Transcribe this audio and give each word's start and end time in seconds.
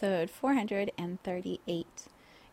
Episode 0.00 0.30
438. 0.30 1.86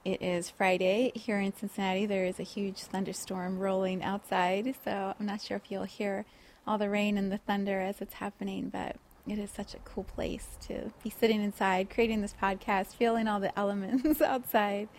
It 0.03 0.19
is 0.19 0.49
Friday 0.49 1.11
here 1.13 1.39
in 1.39 1.55
Cincinnati. 1.55 2.07
There 2.07 2.25
is 2.25 2.39
a 2.39 2.43
huge 2.43 2.79
thunderstorm 2.79 3.59
rolling 3.59 4.03
outside, 4.03 4.73
so 4.83 5.13
I'm 5.19 5.27
not 5.27 5.43
sure 5.43 5.57
if 5.57 5.69
you'll 5.69 5.83
hear 5.83 6.25
all 6.65 6.79
the 6.79 6.89
rain 6.89 7.19
and 7.19 7.31
the 7.31 7.37
thunder 7.37 7.81
as 7.81 8.01
it's 8.01 8.15
happening, 8.15 8.69
but 8.69 8.95
it 9.27 9.37
is 9.37 9.51
such 9.51 9.75
a 9.75 9.79
cool 9.79 10.05
place 10.05 10.57
to 10.61 10.91
be 11.03 11.11
sitting 11.11 11.43
inside, 11.43 11.91
creating 11.91 12.21
this 12.23 12.33
podcast, 12.41 12.95
feeling 12.95 13.27
all 13.27 13.39
the 13.39 13.55
elements 13.59 14.21
outside. 14.23 14.89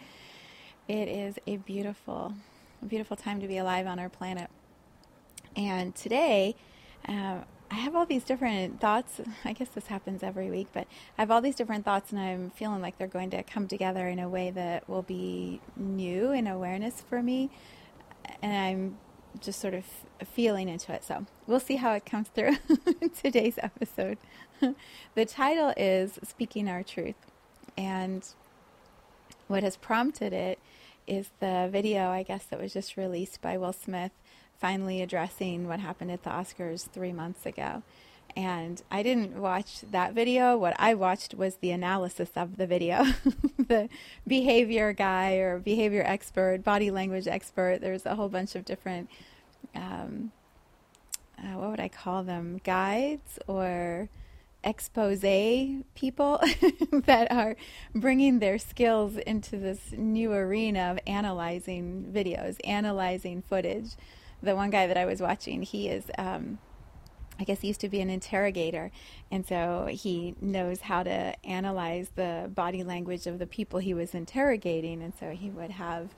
It 0.87 1.09
is 1.09 1.40
a 1.48 1.56
beautiful, 1.56 2.34
beautiful 2.87 3.16
time 3.16 3.40
to 3.40 3.48
be 3.48 3.59
alive 3.59 3.88
on 3.88 3.98
our 3.98 4.09
planet. 4.09 4.51
And 5.56 5.96
today, 5.96 6.54
uh, 7.09 7.40
I 7.70 7.76
have 7.76 7.96
all 7.96 8.06
these 8.06 8.24
different 8.24 8.80
thoughts. 8.80 9.20
I 9.45 9.52
guess 9.52 9.68
this 9.68 9.88
happens 9.88 10.22
every 10.22 10.50
week, 10.50 10.68
but 10.72 10.86
I 11.18 11.22
have 11.22 11.30
all 11.30 11.40
these 11.40 11.56
different 11.56 11.84
thoughts, 11.84 12.12
and 12.12 12.20
I'm 12.20 12.50
feeling 12.50 12.80
like 12.80 12.98
they're 12.98 13.09
going 13.09 13.30
to 13.30 13.42
come 13.42 13.66
together 13.66 14.06
in 14.09 14.18
a 14.18 14.28
way 14.28 14.50
that 14.50 14.88
will 14.88 15.02
be 15.02 15.60
new 15.76 16.32
in 16.32 16.46
awareness 16.46 17.00
for 17.00 17.22
me. 17.22 17.50
And 18.40 18.56
I'm 18.56 18.98
just 19.40 19.60
sort 19.60 19.74
of 19.74 19.84
feeling 20.24 20.68
into 20.68 20.92
it. 20.92 21.04
So 21.04 21.26
we'll 21.46 21.60
see 21.60 21.76
how 21.76 21.92
it 21.92 22.06
comes 22.06 22.28
through 22.28 22.56
today's 23.22 23.59
episode. 23.59 24.18
the 25.14 25.24
title 25.24 25.74
is 25.76 26.18
Speaking 26.22 26.68
Our 26.68 26.82
Truth. 26.82 27.16
And 27.76 28.26
what 29.48 29.62
has 29.62 29.76
prompted 29.76 30.32
it 30.32 30.59
is 31.06 31.30
the 31.40 31.68
video, 31.70 32.09
I 32.10 32.22
guess, 32.22 32.44
that 32.44 32.60
was 32.60 32.72
just 32.72 32.96
released 32.96 33.40
by 33.40 33.56
Will 33.56 33.72
Smith 33.72 34.12
finally 34.59 35.02
addressing 35.02 35.68
what 35.68 35.80
happened 35.80 36.10
at 36.10 36.23
the 36.23 36.30
Oscars 36.30 36.88
three 36.88 37.12
months 37.12 37.46
ago. 37.46 37.82
And 38.37 38.82
I 38.90 39.02
didn't 39.02 39.37
watch 39.40 39.80
that 39.90 40.12
video. 40.12 40.59
What 40.59 40.74
I 40.79 40.93
watched 40.93 41.35
was 41.35 41.57
the 41.57 41.71
analysis 41.71 42.30
of 42.37 42.59
the 42.59 42.66
video. 42.66 43.04
the 43.59 43.88
behavior 44.27 44.93
guy 44.93 45.37
or 45.37 45.59
behavior 45.59 46.02
expert, 46.04 46.62
body 46.62 46.90
language 46.90 47.27
expert, 47.27 47.80
there's 47.80 48.04
a 48.04 48.15
whole 48.15 48.29
bunch 48.29 48.54
of 48.54 48.66
different, 48.66 49.09
um, 49.74 50.32
uh, 51.38 51.59
what 51.59 51.71
would 51.71 51.80
I 51.80 51.88
call 51.88 52.24
them, 52.24 52.60
guides 52.62 53.38
or 53.46 54.10
expose 54.62 55.21
people 55.95 56.40
that 56.93 57.30
are 57.30 57.57
bringing 57.95 58.40
their 58.40 58.59
skills 58.59 59.16
into 59.16 59.57
this 59.57 59.93
new 59.93 60.32
arena 60.32 60.90
of 60.90 60.99
analyzing 61.07 62.10
videos, 62.12 62.57
analyzing 62.65 63.43
footage 63.43 63.93
the 64.42 64.54
one 64.54 64.70
guy 64.70 64.87
that 64.87 64.97
I 64.97 65.04
was 65.04 65.20
watching, 65.20 65.62
he 65.62 65.88
is, 65.88 66.04
um, 66.19 66.59
I 67.38 67.44
guess, 67.44 67.60
he 67.60 67.69
used 67.69 67.81
to 67.81 67.88
be 67.88 68.00
an 68.00 68.10
interrogator, 68.10 68.91
and 69.31 69.47
so 69.47 69.88
he 69.91 70.34
knows 70.41 70.83
how 70.83 71.03
to 71.03 71.34
analyze 71.44 72.11
the 72.15 72.50
body 72.55 72.83
language 72.83 73.27
of 73.27 73.38
the 73.38 73.47
people 73.47 73.81
he 73.81 73.94
was 73.94 74.15
interrogating, 74.15 75.03
and 75.03 75.12
so 75.19 75.31
he 75.31 75.50
would 75.50 75.72
have 75.72 76.15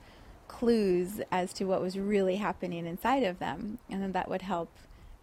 clues 0.47 1.21
as 1.31 1.53
to 1.53 1.65
what 1.65 1.81
was 1.81 1.97
really 1.97 2.37
happening 2.37 2.85
inside 2.85 3.23
of 3.23 3.39
them, 3.39 3.79
and 3.89 4.01
then 4.01 4.11
that 4.13 4.29
would 4.29 4.41
help 4.41 4.69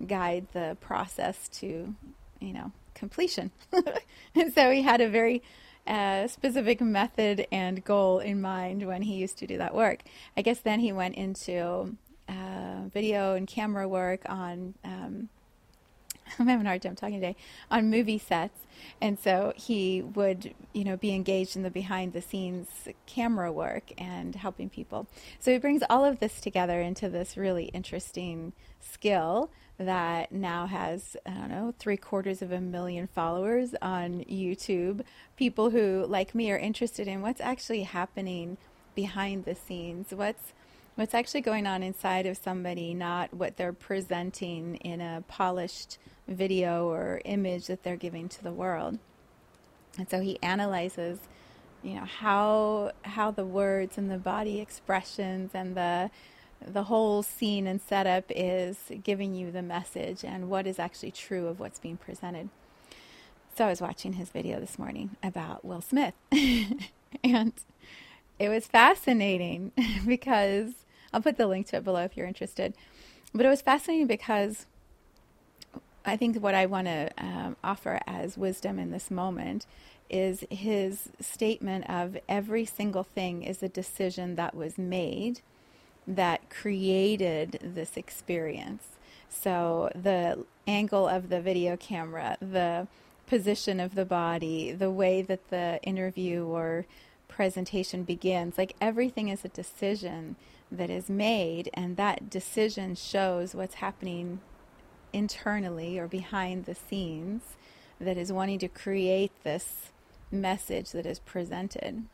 guide 0.07 0.47
the 0.53 0.77
process 0.81 1.49
to, 1.49 1.95
you 2.41 2.53
know, 2.53 2.73
completion. 2.95 3.51
and 4.35 4.53
so 4.55 4.71
he 4.71 4.83
had 4.83 5.01
a 5.01 5.09
very 5.09 5.43
uh, 5.87 6.27
specific 6.27 6.81
method 6.81 7.47
and 7.53 7.85
goal 7.85 8.19
in 8.19 8.41
mind 8.41 8.87
when 8.87 9.03
he 9.03 9.15
used 9.15 9.39
to 9.39 9.47
do 9.47 9.59
that 9.59 9.75
work. 9.75 10.03
I 10.37 10.43
guess 10.43 10.61
then 10.61 10.81
he 10.81 10.93
went 10.93 11.15
into 11.15 11.97
uh, 12.29 12.89
video 12.93 13.35
and 13.35 13.47
camera 13.47 13.89
work 13.89 14.23
on. 14.27 14.75
Um, 14.85 15.29
I'm 16.39 16.49
having 16.49 16.67
a 16.67 16.71
hard 16.71 16.83
time 16.83 16.97
talking 16.97 17.21
today 17.21 17.37
on 17.71 17.89
movie 17.89 18.19
sets, 18.19 18.59
and 19.01 19.19
so 19.19 19.53
he 19.57 20.03
would, 20.03 20.55
you 20.73 20.85
know, 20.85 20.97
be 20.97 21.15
engaged 21.15 21.57
in 21.57 21.63
the 21.63 21.71
behind-the-scenes 21.71 22.69
camera 23.07 23.53
work 23.53 23.93
and 23.97 24.35
helping 24.35 24.69
people. 24.69 25.07
So 25.39 25.53
he 25.53 25.59
brings 25.59 25.83
all 25.89 26.05
of 26.05 26.19
this 26.19 26.41
together 26.41 26.81
into 26.81 27.09
this 27.09 27.37
really 27.37 27.67
interesting 27.67 28.53
skill 28.81 29.51
that 29.79 30.33
now 30.33 30.67
has, 30.67 31.17
I 31.27 31.31
don't 31.31 31.51
know, 31.51 31.75
three 31.79 31.97
quarters 31.97 32.41
of 32.41 32.51
a 32.51 32.61
million 32.61 33.07
followers 33.07 33.75
on 33.83 34.25
YouTube. 34.25 35.03
People 35.37 35.71
who, 35.71 36.07
like 36.09 36.35
me, 36.35 36.51
are 36.51 36.59
interested 36.59 37.07
in 37.07 37.21
what's 37.21 37.41
actually 37.41 37.83
happening 37.83 38.57
behind 38.95 39.45
the 39.45 39.55
scenes. 39.55 40.13
What's 40.15 40.53
what's 40.97 41.15
actually 41.15 41.43
going 41.43 41.67
on 41.67 41.83
inside 41.83 42.27
of 42.27 42.37
somebody, 42.37 42.95
not 42.95 43.33
what 43.33 43.57
they're 43.57 43.73
presenting 43.73 44.77
in 44.77 45.01
a 45.01 45.23
polished 45.29 45.99
video 46.27 46.89
or 46.89 47.21
image 47.25 47.67
that 47.67 47.83
they're 47.83 47.97
giving 47.97 48.29
to 48.29 48.43
the 48.43 48.53
world. 48.53 48.99
And 49.99 50.09
so 50.11 50.21
he 50.21 50.39
analyzes, 50.43 51.21
you 51.83 51.95
know, 51.95 52.05
how 52.05 52.93
how 53.03 53.31
the 53.31 53.45
words 53.45 53.97
and 53.97 54.11
the 54.11 54.19
body 54.19 54.59
expressions 54.59 55.51
and 55.55 55.77
the 55.77 56.11
the 56.67 56.85
whole 56.85 57.23
scene 57.23 57.67
and 57.67 57.81
setup 57.81 58.25
is 58.31 58.79
giving 59.05 59.35
you 59.35 59.53
the 59.53 59.63
message 59.63 60.25
and 60.25 60.49
what 60.49 60.67
is 60.67 60.79
actually 60.79 61.11
true 61.11 61.47
of 61.47 61.61
what's 61.61 61.79
being 61.79 61.99
presented. 61.99 62.49
So 63.57 63.67
I 63.67 63.71
was 63.71 63.81
watching 63.81 64.15
his 64.15 64.31
video 64.31 64.59
this 64.59 64.79
morning 64.79 65.17
about 65.23 65.65
Will 65.65 65.83
Smith. 65.83 66.15
and 67.25 67.53
it 68.39 68.49
was 68.49 68.67
fascinating 68.67 69.73
because 70.07 70.86
I'll 71.13 71.21
put 71.21 71.37
the 71.37 71.47
link 71.47 71.67
to 71.69 71.77
it 71.77 71.85
below 71.85 72.03
if 72.03 72.17
you're 72.17 72.27
interested. 72.27 72.75
But 73.35 73.47
it 73.47 73.49
was 73.49 73.63
fascinating 73.63 74.07
because 74.07 74.67
I 76.05 76.17
think 76.17 76.37
what 76.37 76.55
I 76.55 76.67
want 76.67 76.87
to 76.87 77.11
um, 77.19 77.57
offer 77.65 78.01
as 78.07 78.39
wisdom 78.39 78.79
in 78.79 78.93
this 78.93 79.11
moment 79.11 79.67
is 80.09 80.45
his 80.51 81.09
statement 81.21 81.89
of 81.91 82.17
every 82.29 82.65
single 82.65 83.03
thing 83.03 83.43
is 83.43 83.63
a 83.63 83.69
decision 83.69 84.37
that 84.37 84.55
was 84.55 84.79
made 84.79 85.41
that 86.07 86.49
created 86.49 87.59
this 87.63 87.97
experience. 87.97 88.85
So 89.29 89.91
the 89.95 90.45
angle 90.67 91.09
of 91.09 91.29
the 91.29 91.41
video 91.41 91.77
camera, 91.77 92.37
the 92.41 92.87
position 93.27 93.81
of 93.81 93.97
the 93.97 94.05
body, 94.05 94.71
the 94.71 94.91
way 94.91 95.23
that 95.23 95.51
the 95.51 95.81
interview 95.83 96.45
or 96.45 96.87
presentation 97.37 98.03
begins, 98.03 98.57
like 98.57 98.75
everything 98.81 99.29
is 99.29 99.45
a 99.45 99.49
decision 99.49 100.37
that 100.73 100.89
is 100.89 101.11
made, 101.11 101.69
and 101.75 101.99
that 101.99 102.31
decision 102.31 102.95
shows 102.95 103.55
what's 103.55 103.75
happening 103.75 104.41
internally 105.13 105.99
or 105.99 106.09
behind 106.09 106.65
the 106.65 106.75
scenes 106.75 107.43
that 108.01 108.17
is 108.17 108.33
wanting 108.33 108.59
to 108.59 108.69
create 108.69 109.31
this 109.45 109.91
message 110.31 110.93
that 110.93 111.05
is 111.05 111.19
presented. 111.19 112.05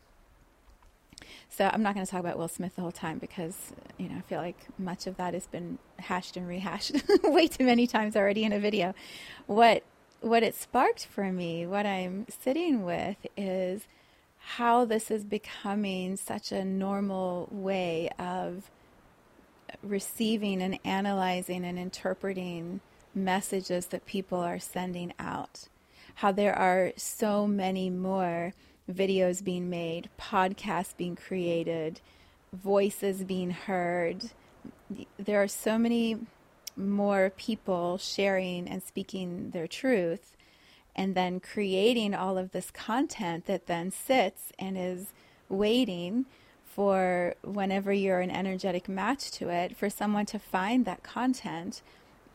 So 1.48 1.70
I'm 1.72 1.84
not 1.84 1.94
going 1.94 2.04
to 2.04 2.10
talk 2.10 2.20
about 2.20 2.36
Will 2.36 2.48
Smith 2.48 2.74
the 2.74 2.82
whole 2.82 2.90
time 2.90 3.18
because 3.18 3.72
you 3.98 4.08
know 4.08 4.16
I 4.16 4.22
feel 4.22 4.40
like 4.40 4.58
much 4.76 5.06
of 5.06 5.16
that 5.18 5.34
has 5.34 5.46
been 5.46 5.78
hashed 6.00 6.36
and 6.36 6.48
rehashed 6.48 6.96
way 7.22 7.46
too 7.46 7.64
many 7.64 7.86
times 7.86 8.16
already 8.16 8.42
in 8.42 8.52
a 8.52 8.58
video. 8.58 8.92
What 9.46 9.84
what 10.20 10.42
it 10.42 10.56
sparked 10.56 11.06
for 11.06 11.32
me, 11.32 11.64
what 11.64 11.86
I'm 11.86 12.26
sitting 12.28 12.84
with 12.84 13.18
is 13.36 13.86
how 14.44 14.84
this 14.84 15.10
is 15.10 15.24
becoming 15.24 16.16
such 16.16 16.52
a 16.52 16.64
normal 16.64 17.48
way 17.50 18.10
of 18.18 18.70
receiving 19.82 20.60
and 20.60 20.78
analyzing 20.84 21.64
and 21.64 21.78
interpreting 21.78 22.80
messages 23.14 23.86
that 23.86 24.04
people 24.04 24.38
are 24.38 24.58
sending 24.58 25.12
out. 25.18 25.68
How 26.16 26.32
there 26.32 26.54
are 26.54 26.92
so 26.96 27.46
many 27.46 27.88
more 27.88 28.52
videos 28.90 29.42
being 29.42 29.70
made, 29.70 30.10
podcasts 30.20 30.96
being 30.96 31.16
created, 31.16 32.00
voices 32.52 33.24
being 33.24 33.50
heard. 33.50 34.30
There 35.18 35.42
are 35.42 35.48
so 35.48 35.78
many 35.78 36.18
more 36.76 37.30
people 37.36 37.96
sharing 37.96 38.68
and 38.68 38.82
speaking 38.82 39.50
their 39.50 39.66
truth 39.66 40.36
and 40.94 41.14
then 41.14 41.40
creating 41.40 42.14
all 42.14 42.36
of 42.36 42.52
this 42.52 42.70
content 42.70 43.46
that 43.46 43.66
then 43.66 43.90
sits 43.90 44.52
and 44.58 44.76
is 44.76 45.06
waiting 45.48 46.26
for 46.64 47.34
whenever 47.42 47.92
you're 47.92 48.20
an 48.20 48.30
energetic 48.30 48.88
match 48.88 49.30
to 49.30 49.48
it, 49.50 49.76
for 49.76 49.90
someone 49.90 50.26
to 50.26 50.38
find 50.38 50.84
that 50.84 51.02
content 51.02 51.82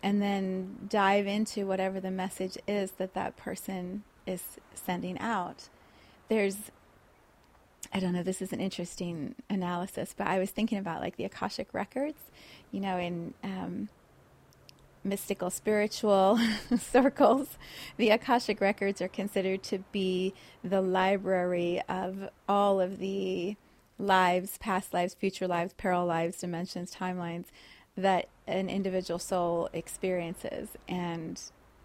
and 0.03 0.21
then 0.21 0.87
dive 0.87 1.25
into 1.25 1.65
whatever 1.65 1.99
the 1.99 2.11
message 2.11 2.57
is 2.67 2.91
that 2.91 3.13
that 3.15 3.35
person 3.35 4.03
is 4.27 4.43
sending 4.75 5.17
out. 5.19 5.69
There's, 6.27 6.57
I 7.91 7.99
don't 7.99 8.13
know, 8.13 8.21
this 8.21 8.41
is 8.41 8.53
an 8.53 8.59
interesting 8.59 9.33
analysis, 9.49 10.13
but 10.15 10.27
I 10.27 10.37
was 10.37 10.51
thinking 10.51 10.77
about 10.77 11.01
like 11.01 11.17
the 11.17 11.25
Akashic 11.25 11.73
records, 11.73 12.19
you 12.71 12.79
know, 12.79 12.97
in 12.97 13.33
um, 13.43 13.89
mystical 15.07 15.49
spiritual 15.49 16.39
circles, 16.79 17.57
the 17.97 18.09
Akashic 18.09 18.61
records 18.61 19.01
are 19.01 19.07
considered 19.07 19.63
to 19.63 19.79
be 19.91 20.33
the 20.63 20.81
library 20.81 21.81
of 21.89 22.29
all 22.47 22.79
of 22.79 22.99
the 22.99 23.55
lives, 23.99 24.57
past 24.59 24.93
lives, 24.93 25.13
future 25.13 25.47
lives, 25.47 25.73
parallel 25.73 26.05
lives, 26.05 26.37
dimensions, 26.37 26.93
timelines 26.93 27.45
that 27.95 28.27
an 28.45 28.69
individual 28.69 29.19
soul 29.19 29.69
experiences. 29.73 30.69
And 30.87 31.41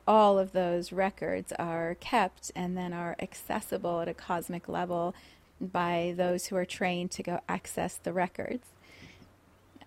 all 0.06 0.38
of 0.38 0.52
those 0.52 0.92
records 0.92 1.52
are 1.58 1.96
kept 2.00 2.50
and 2.54 2.76
then 2.76 2.92
are 2.92 3.16
accessible 3.20 4.00
at 4.00 4.08
a 4.08 4.14
cosmic 4.14 4.68
level 4.68 5.14
by 5.60 6.12
those 6.16 6.46
who 6.46 6.56
are 6.56 6.64
trained 6.64 7.10
to 7.12 7.22
go 7.22 7.40
access 7.48 7.94
the 7.94 8.12
records. 8.12 8.66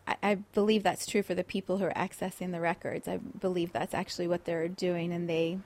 I, 0.07 0.35
believe 0.53 0.83
that's 0.83 1.07
true 1.07 1.23
for 1.23 1.33
the 1.33 1.43
people 1.43 1.77
who 1.77 1.85
are 1.85 1.93
accessing 1.93 2.51
the 2.51 2.59
records. 2.59 3.07
I 3.07 3.17
believe 3.17 3.73
that's 3.73 3.93
actually 3.93 4.27
what 4.27 4.45
they're 4.45 4.67
doing, 4.67 5.11
and 5.11 5.29
they 5.29 5.59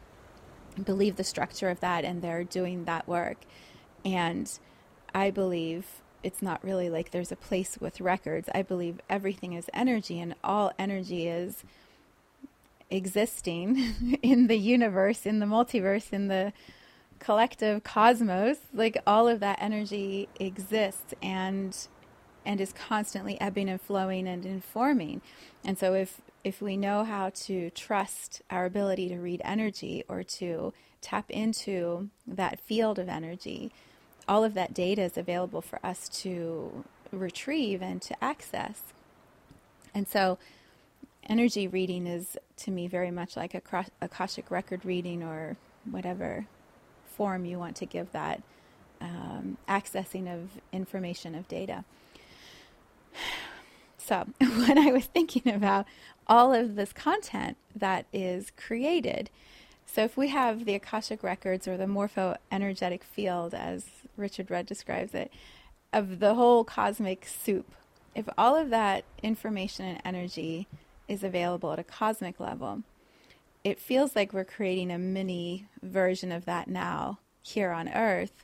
believe 0.82 1.18
the 1.18 1.24
structure 1.24 1.70
of 1.70 1.82
that, 1.82 2.06
and 2.06 2.22
they're 2.22 2.44
doing 2.44 2.86
that 2.86 3.08
work. 3.08 3.38
And 4.06 4.50
I 5.14 5.30
believe 5.30 5.86
it's 6.24 6.42
not 6.42 6.64
really 6.64 6.90
like 6.90 7.12
there's 7.12 7.32
a 7.32 7.38
place 7.38 7.78
with 7.80 8.00
records. 8.00 8.50
I 8.54 8.62
believe 8.62 9.02
everything 9.10 9.54
is 9.54 9.70
energy, 9.74 10.20
and 10.20 10.36
all 10.44 10.72
energy 10.80 11.28
is 11.28 11.64
existing 12.90 14.20
in 14.22 14.48
the 14.48 14.58
universe, 14.58 15.26
in 15.26 15.40
the 15.40 15.46
multiverse, 15.46 16.14
in 16.14 16.28
the 16.28 16.54
collective 17.20 17.84
cosmos. 17.84 18.58
Like 18.74 19.02
all 19.06 19.28
of 19.28 19.42
that 19.42 19.60
energy 19.62 20.30
exists 20.40 21.14
and 21.22 21.76
and 22.46 22.62
is 22.62 22.74
constantly 22.74 23.40
ebbing 23.42 23.70
and 23.70 23.82
flowing 23.82 24.28
and 24.28 24.46
informing. 24.46 25.22
And 25.64 25.78
so 25.78 25.94
if 25.94 26.22
if 26.44 26.62
we 26.62 26.78
know 26.78 27.04
how 27.04 27.30
to 27.30 27.70
trust 27.72 28.42
our 28.50 28.66
ability 28.66 29.10
to 29.10 29.18
read 29.18 29.42
energy 29.44 30.06
or 30.08 30.24
to 30.24 30.74
tap 31.02 31.30
into 31.30 32.10
that 32.26 32.60
field 32.60 32.98
of 32.98 33.10
energy, 33.10 33.72
all 34.28 34.44
of 34.44 34.54
that 34.54 34.74
data 34.74 35.02
is 35.02 35.18
available 35.18 35.62
for 35.62 35.80
us 35.84 36.08
to 36.08 36.86
retrieve 37.12 37.82
and 37.82 38.02
to 38.02 38.24
access. 38.24 38.82
And 39.94 40.08
so, 40.08 40.38
energy 41.28 41.68
reading 41.68 42.08
is 42.08 42.38
to 42.58 42.72
me 42.72 42.88
very 42.88 43.12
much 43.12 43.36
like 43.36 43.54
a 43.54 43.62
Akashic 44.02 44.50
record 44.50 44.86
reading 44.86 45.24
or 45.24 45.58
whatever 45.90 46.46
form 47.06 47.46
you 47.46 47.60
want 47.60 47.76
to 47.78 47.86
give 47.86 48.12
that 48.12 48.42
um, 49.02 49.58
accessing 49.68 50.32
of 50.32 50.50
information 50.72 51.36
of 51.36 51.48
data. 51.48 51.84
So, 54.10 54.26
when 54.40 54.80
I 54.80 54.92
was 54.92 55.06
thinking 55.06 55.54
about 55.54 55.86
all 56.26 56.52
of 56.52 56.76
this 56.76 56.92
content 56.92 57.58
that 57.76 58.08
is 58.12 58.52
created, 58.58 59.30
so 59.86 60.04
if 60.04 60.18
we 60.18 60.30
have 60.30 60.66
the 60.66 60.74
Akashic 60.74 61.22
records 61.22 61.68
or 61.68 61.78
the 61.78 61.86
morpho 61.86 62.36
energetic 62.52 63.04
field, 63.04 63.54
as 63.54 63.86
Richard 64.18 64.50
Rudd 64.50 64.66
describes 64.66 65.14
it, 65.14 65.32
of 65.94 66.18
the 66.18 66.34
whole 66.34 66.64
cosmic 66.64 67.28
soup, 67.28 67.72
if 68.16 68.28
all 68.36 68.56
of 68.56 68.72
that 68.72 69.04
information 69.22 69.86
and 69.86 70.02
energy 70.04 70.68
is 71.08 71.24
available 71.24 71.72
at 71.72 71.78
a 71.78 71.84
cosmic 71.84 72.40
level, 72.40 72.82
it 73.64 73.80
feels 73.80 74.16
like 74.16 74.34
we're 74.34 74.44
creating 74.44 74.90
a 74.90 74.98
mini 74.98 75.68
version 75.84 76.32
of 76.32 76.46
that 76.46 76.68
now 76.68 77.20
here 77.44 77.70
on 77.70 77.88
Earth 77.88 78.44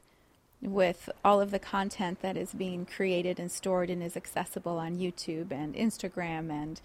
with 0.65 1.09
all 1.23 1.41
of 1.41 1.51
the 1.51 1.59
content 1.59 2.21
that 2.21 2.37
is 2.37 2.53
being 2.53 2.85
created 2.85 3.39
and 3.39 3.51
stored 3.51 3.89
and 3.89 4.01
is 4.01 4.17
accessible 4.17 4.77
on 4.77 4.97
YouTube 4.97 5.51
and 5.51 5.75
Instagram 5.75 6.51
and 6.51 6.81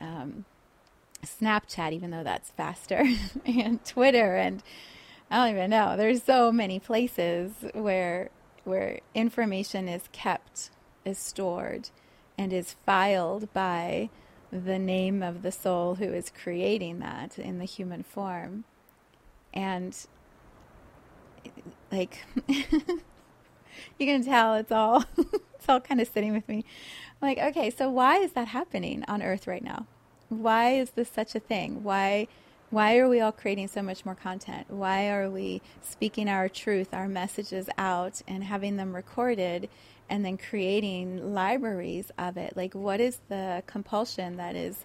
um, 0.00 0.44
Snapchat, 1.24 1.92
even 1.92 2.10
though 2.10 2.22
that's 2.22 2.50
faster, 2.50 3.04
and 3.44 3.84
Twitter, 3.84 4.36
and 4.36 4.62
I 5.30 5.36
don't 5.36 5.56
even 5.56 5.70
know. 5.70 5.96
There's 5.96 6.22
so 6.22 6.52
many 6.52 6.78
places 6.78 7.52
where 7.72 8.30
where 8.64 8.98
information 9.14 9.88
is 9.88 10.02
kept, 10.10 10.70
is 11.04 11.18
stored, 11.18 11.90
and 12.36 12.52
is 12.52 12.76
filed 12.84 13.52
by 13.52 14.10
the 14.50 14.78
name 14.78 15.22
of 15.22 15.42
the 15.42 15.52
soul 15.52 15.96
who 15.96 16.12
is 16.12 16.30
creating 16.30 16.98
that 17.00 17.38
in 17.38 17.58
the 17.58 17.64
human 17.64 18.02
form. 18.02 18.64
And 19.54 19.96
like 21.90 22.24
you 23.98 24.06
can 24.06 24.24
tell 24.24 24.54
it's 24.54 24.72
all 24.72 25.04
it's 25.18 25.68
all 25.68 25.80
kind 25.80 26.00
of 26.00 26.08
sitting 26.08 26.32
with 26.32 26.48
me. 26.48 26.64
I'm 27.20 27.28
like, 27.28 27.38
okay, 27.38 27.70
so 27.70 27.88
why 27.88 28.18
is 28.18 28.32
that 28.32 28.48
happening 28.48 29.04
on 29.08 29.22
earth 29.22 29.46
right 29.46 29.64
now? 29.64 29.86
why 30.28 30.72
is 30.72 30.90
this 30.90 31.08
such 31.08 31.34
a 31.34 31.40
thing? 31.40 31.82
Why 31.82 32.28
why 32.70 32.98
are 32.98 33.08
we 33.08 33.20
all 33.20 33.30
creating 33.32 33.68
so 33.68 33.80
much 33.80 34.04
more 34.04 34.16
content? 34.16 34.68
Why 34.68 35.08
are 35.08 35.30
we 35.30 35.62
speaking 35.82 36.28
our 36.28 36.48
truth, 36.48 36.92
our 36.92 37.06
messages 37.06 37.68
out 37.78 38.22
and 38.26 38.42
having 38.42 38.76
them 38.76 38.94
recorded 38.94 39.68
and 40.10 40.24
then 40.24 40.36
creating 40.36 41.32
libraries 41.32 42.10
of 42.18 42.36
it? 42.36 42.56
Like 42.56 42.74
what 42.74 43.00
is 43.00 43.20
the 43.28 43.62
compulsion 43.66 44.36
that 44.36 44.56
is 44.56 44.84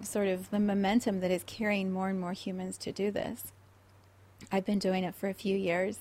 sort 0.00 0.28
of 0.28 0.50
the 0.50 0.58
momentum 0.58 1.20
that 1.20 1.30
is 1.30 1.44
carrying 1.44 1.92
more 1.92 2.08
and 2.08 2.18
more 2.18 2.32
humans 2.32 2.78
to 2.78 2.92
do 2.92 3.10
this? 3.10 3.52
I've 4.50 4.64
been 4.64 4.78
doing 4.78 5.04
it 5.04 5.14
for 5.14 5.28
a 5.28 5.34
few 5.34 5.56
years. 5.56 5.98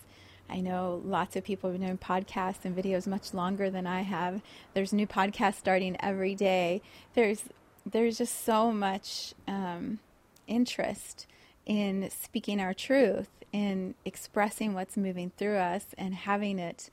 I 0.49 0.59
know 0.59 1.01
lots 1.05 1.35
of 1.35 1.43
people 1.43 1.69
have 1.69 1.79
been 1.79 1.87
doing 1.87 1.97
podcasts 1.97 2.63
and 2.63 2.75
videos 2.75 3.07
much 3.07 3.33
longer 3.33 3.69
than 3.69 3.87
I 3.87 4.01
have. 4.01 4.41
There's 4.73 4.93
new 4.93 5.07
podcasts 5.07 5.55
starting 5.55 5.95
every 5.99 6.35
day. 6.35 6.81
There's 7.13 7.43
there's 7.85 8.17
just 8.17 8.45
so 8.45 8.71
much 8.71 9.33
um, 9.47 9.99
interest 10.47 11.27
in 11.65 12.09
speaking 12.09 12.59
our 12.59 12.73
truth, 12.73 13.29
in 13.51 13.95
expressing 14.05 14.73
what's 14.73 14.95
moving 14.95 15.31
through 15.37 15.57
us, 15.57 15.87
and 15.97 16.13
having 16.13 16.59
it 16.59 16.89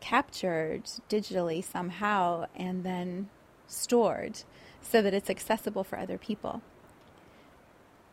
captured 0.00 0.84
digitally 1.08 1.62
somehow 1.62 2.46
and 2.56 2.84
then 2.84 3.28
stored 3.66 4.42
so 4.80 5.02
that 5.02 5.14
it's 5.14 5.30
accessible 5.30 5.84
for 5.84 5.98
other 5.98 6.18
people. 6.18 6.62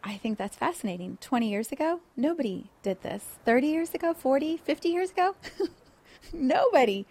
I 0.03 0.15
think 0.17 0.37
that's 0.37 0.55
fascinating. 0.55 1.17
20 1.21 1.49
years 1.49 1.71
ago, 1.71 2.01
nobody 2.15 2.69
did 2.81 3.01
this. 3.01 3.23
30 3.45 3.67
years 3.67 3.93
ago, 3.93 4.13
40, 4.13 4.57
50 4.57 4.89
years 4.89 5.11
ago, 5.11 5.35
nobody 6.33 7.05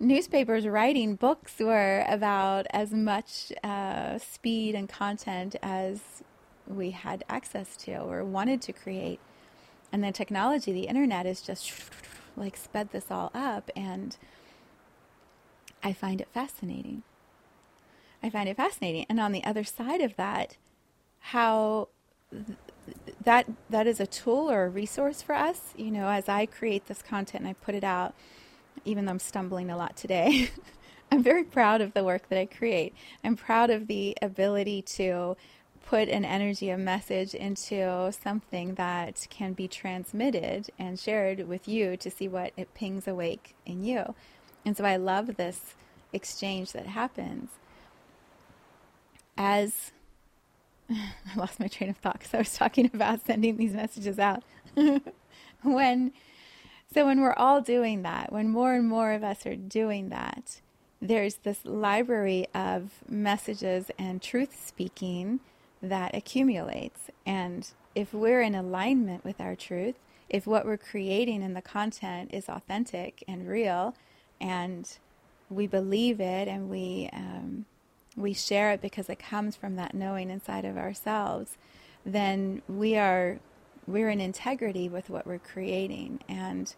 newspapers 0.00 0.66
writing 0.66 1.16
books 1.16 1.58
were 1.58 2.04
about 2.08 2.66
as 2.70 2.92
much 2.92 3.52
uh, 3.64 4.18
speed 4.18 4.74
and 4.74 4.88
content 4.88 5.56
as 5.62 6.22
we 6.66 6.90
had 6.90 7.24
access 7.28 7.76
to 7.76 7.96
or 7.96 8.24
wanted 8.24 8.62
to 8.62 8.72
create. 8.72 9.20
And 9.90 10.04
then 10.04 10.12
technology, 10.12 10.72
the 10.72 10.82
internet, 10.82 11.26
is 11.26 11.40
just 11.40 11.72
like 12.36 12.56
sped 12.56 12.90
this 12.90 13.10
all 13.10 13.30
up. 13.34 13.70
And 13.74 14.16
I 15.82 15.92
find 15.92 16.20
it 16.20 16.28
fascinating. 16.32 17.02
I 18.22 18.30
find 18.30 18.48
it 18.48 18.56
fascinating. 18.56 19.06
And 19.08 19.18
on 19.18 19.32
the 19.32 19.44
other 19.44 19.64
side 19.64 20.00
of 20.00 20.16
that, 20.16 20.56
how 21.20 21.88
that 23.24 23.46
that 23.70 23.86
is 23.86 24.00
a 24.00 24.06
tool 24.06 24.50
or 24.50 24.64
a 24.64 24.68
resource 24.68 25.22
for 25.22 25.34
us. 25.34 25.72
You 25.76 25.90
know, 25.90 26.08
as 26.08 26.28
I 26.28 26.46
create 26.46 26.86
this 26.86 27.02
content 27.02 27.44
and 27.44 27.48
I 27.48 27.54
put 27.54 27.74
it 27.74 27.84
out, 27.84 28.14
even 28.84 29.04
though 29.04 29.12
I'm 29.12 29.18
stumbling 29.18 29.70
a 29.70 29.76
lot 29.76 29.96
today. 29.96 30.50
I'm 31.10 31.22
very 31.22 31.44
proud 31.44 31.80
of 31.80 31.94
the 31.94 32.04
work 32.04 32.28
that 32.28 32.38
I 32.38 32.44
create. 32.44 32.94
I'm 33.24 33.34
proud 33.34 33.70
of 33.70 33.86
the 33.86 34.14
ability 34.20 34.82
to 34.82 35.36
put 35.86 36.08
an 36.10 36.24
energy, 36.24 36.68
a 36.68 36.76
message 36.76 37.34
into 37.34 38.12
something 38.12 38.74
that 38.74 39.26
can 39.30 39.54
be 39.54 39.66
transmitted 39.66 40.68
and 40.78 40.98
shared 40.98 41.48
with 41.48 41.66
you 41.66 41.96
to 41.96 42.10
see 42.10 42.28
what 42.28 42.52
it 42.58 42.74
pings 42.74 43.08
awake 43.08 43.54
in 43.64 43.84
you. 43.84 44.14
And 44.66 44.76
so 44.76 44.84
I 44.84 44.96
love 44.96 45.36
this 45.36 45.74
exchange 46.12 46.72
that 46.72 46.86
happens. 46.86 47.48
As 49.38 49.92
I 50.90 51.36
lost 51.36 51.60
my 51.60 51.68
train 51.68 51.90
of 51.90 51.96
thought 51.96 52.18
because 52.18 52.34
I 52.34 52.38
was 52.38 52.54
talking 52.54 52.90
about 52.94 53.24
sending 53.26 53.56
these 53.56 53.72
messages 53.72 54.18
out. 54.18 54.42
when 55.62 56.12
so 56.92 57.04
when 57.04 57.20
we're 57.20 57.34
all 57.34 57.60
doing 57.60 58.02
that, 58.02 58.32
when 58.32 58.48
more 58.48 58.74
and 58.74 58.88
more 58.88 59.12
of 59.12 59.22
us 59.22 59.44
are 59.44 59.56
doing 59.56 60.08
that, 60.08 60.62
there's 61.02 61.36
this 61.36 61.64
library 61.64 62.46
of 62.54 63.02
messages 63.08 63.90
and 63.98 64.22
truth 64.22 64.58
speaking 64.66 65.40
that 65.82 66.14
accumulates. 66.14 67.10
And 67.26 67.70
if 67.94 68.14
we're 68.14 68.40
in 68.40 68.54
alignment 68.54 69.22
with 69.24 69.40
our 69.40 69.54
truth, 69.54 69.96
if 70.30 70.46
what 70.46 70.64
we're 70.64 70.78
creating 70.78 71.42
in 71.42 71.54
the 71.54 71.62
content 71.62 72.30
is 72.32 72.48
authentic 72.48 73.22
and 73.28 73.46
real 73.46 73.94
and 74.40 74.98
we 75.50 75.66
believe 75.66 76.20
it 76.20 76.48
and 76.48 76.68
we 76.68 77.08
um, 77.12 77.66
we 78.18 78.32
share 78.32 78.72
it 78.72 78.80
because 78.80 79.08
it 79.08 79.18
comes 79.18 79.56
from 79.56 79.76
that 79.76 79.94
knowing 79.94 80.30
inside 80.30 80.64
of 80.64 80.76
ourselves, 80.76 81.56
then 82.04 82.62
we 82.68 82.96
are 82.96 83.38
we're 83.86 84.10
in 84.10 84.20
integrity 84.20 84.88
with 84.88 85.08
what 85.08 85.26
we're 85.26 85.38
creating 85.38 86.20
and 86.28 86.74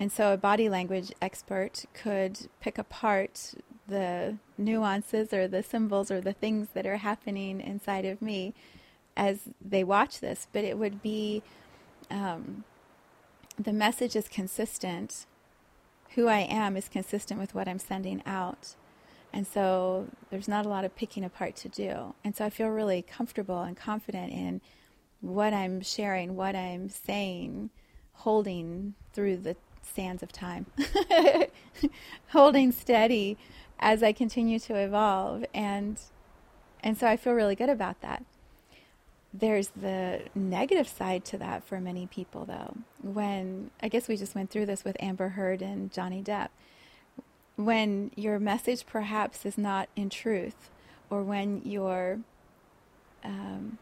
and 0.00 0.10
so 0.10 0.32
a 0.32 0.36
body 0.36 0.68
language 0.68 1.12
expert 1.22 1.84
could 1.92 2.48
pick 2.60 2.78
apart 2.78 3.54
the 3.86 4.36
nuances 4.56 5.32
or 5.32 5.46
the 5.46 5.62
symbols 5.62 6.10
or 6.10 6.20
the 6.20 6.32
things 6.32 6.68
that 6.74 6.86
are 6.86 6.96
happening 6.96 7.60
inside 7.60 8.04
of 8.04 8.20
me 8.20 8.54
as 9.16 9.40
they 9.64 9.84
watch 9.84 10.20
this, 10.20 10.48
but 10.52 10.64
it 10.64 10.78
would 10.78 11.02
be 11.02 11.42
um, 12.10 12.64
the 13.58 13.72
message 13.72 14.16
is 14.16 14.28
consistent. 14.28 15.26
Who 16.16 16.28
I 16.28 16.40
am 16.40 16.76
is 16.76 16.88
consistent 16.88 17.40
with 17.40 17.54
what 17.54 17.68
I'm 17.68 17.78
sending 17.78 18.22
out. 18.24 18.74
And 19.34 19.48
so 19.48 20.06
there's 20.30 20.46
not 20.46 20.64
a 20.64 20.68
lot 20.68 20.84
of 20.84 20.94
picking 20.94 21.24
apart 21.24 21.56
to 21.56 21.68
do. 21.68 22.14
And 22.22 22.36
so 22.36 22.44
I 22.44 22.50
feel 22.50 22.68
really 22.68 23.02
comfortable 23.02 23.62
and 23.62 23.76
confident 23.76 24.32
in 24.32 24.60
what 25.20 25.52
I'm 25.52 25.80
sharing, 25.80 26.36
what 26.36 26.54
I'm 26.54 26.88
saying, 26.88 27.70
holding 28.12 28.94
through 29.12 29.38
the 29.38 29.56
sands 29.82 30.22
of 30.22 30.30
time, 30.30 30.66
holding 32.28 32.70
steady 32.70 33.36
as 33.80 34.04
I 34.04 34.12
continue 34.12 34.60
to 34.60 34.76
evolve. 34.76 35.44
And, 35.52 35.98
and 36.84 36.96
so 36.96 37.08
I 37.08 37.16
feel 37.16 37.32
really 37.32 37.56
good 37.56 37.68
about 37.68 38.02
that. 38.02 38.24
There's 39.32 39.70
the 39.70 40.20
negative 40.36 40.86
side 40.86 41.24
to 41.24 41.38
that 41.38 41.64
for 41.64 41.80
many 41.80 42.06
people, 42.06 42.44
though. 42.44 42.76
When 43.02 43.72
I 43.82 43.88
guess 43.88 44.06
we 44.06 44.16
just 44.16 44.36
went 44.36 44.50
through 44.50 44.66
this 44.66 44.84
with 44.84 44.96
Amber 45.00 45.30
Heard 45.30 45.60
and 45.60 45.92
Johnny 45.92 46.22
Depp. 46.22 46.50
When 47.56 48.10
your 48.16 48.38
message 48.38 48.84
perhaps 48.86 49.46
is 49.46 49.56
not 49.56 49.88
in 49.94 50.10
truth, 50.10 50.70
or 51.10 51.22
when 51.22 51.62
you're 51.64 52.20
um, 53.22 53.78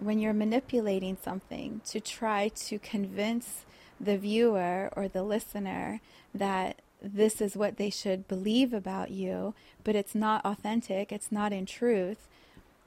when 0.00 0.18
you're 0.18 0.32
manipulating 0.32 1.16
something 1.20 1.80
to 1.86 2.00
try 2.00 2.48
to 2.48 2.78
convince 2.78 3.64
the 4.00 4.16
viewer 4.16 4.90
or 4.94 5.08
the 5.08 5.22
listener 5.22 6.00
that 6.34 6.80
this 7.02 7.40
is 7.40 7.56
what 7.56 7.76
they 7.76 7.90
should 7.90 8.28
believe 8.28 8.72
about 8.72 9.10
you, 9.10 9.54
but 9.84 9.96
it's 9.96 10.14
not 10.14 10.44
authentic, 10.44 11.12
it's 11.12 11.32
not 11.32 11.52
in 11.52 11.66
truth, 11.66 12.28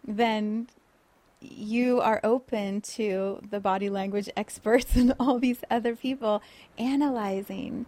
then 0.05 0.67
you 1.41 1.99
are 1.99 2.19
open 2.23 2.81
to 2.81 3.41
the 3.49 3.59
body 3.59 3.89
language 3.89 4.29
experts 4.37 4.95
and 4.95 5.13
all 5.19 5.39
these 5.39 5.63
other 5.69 5.95
people 5.95 6.41
analyzing 6.77 7.85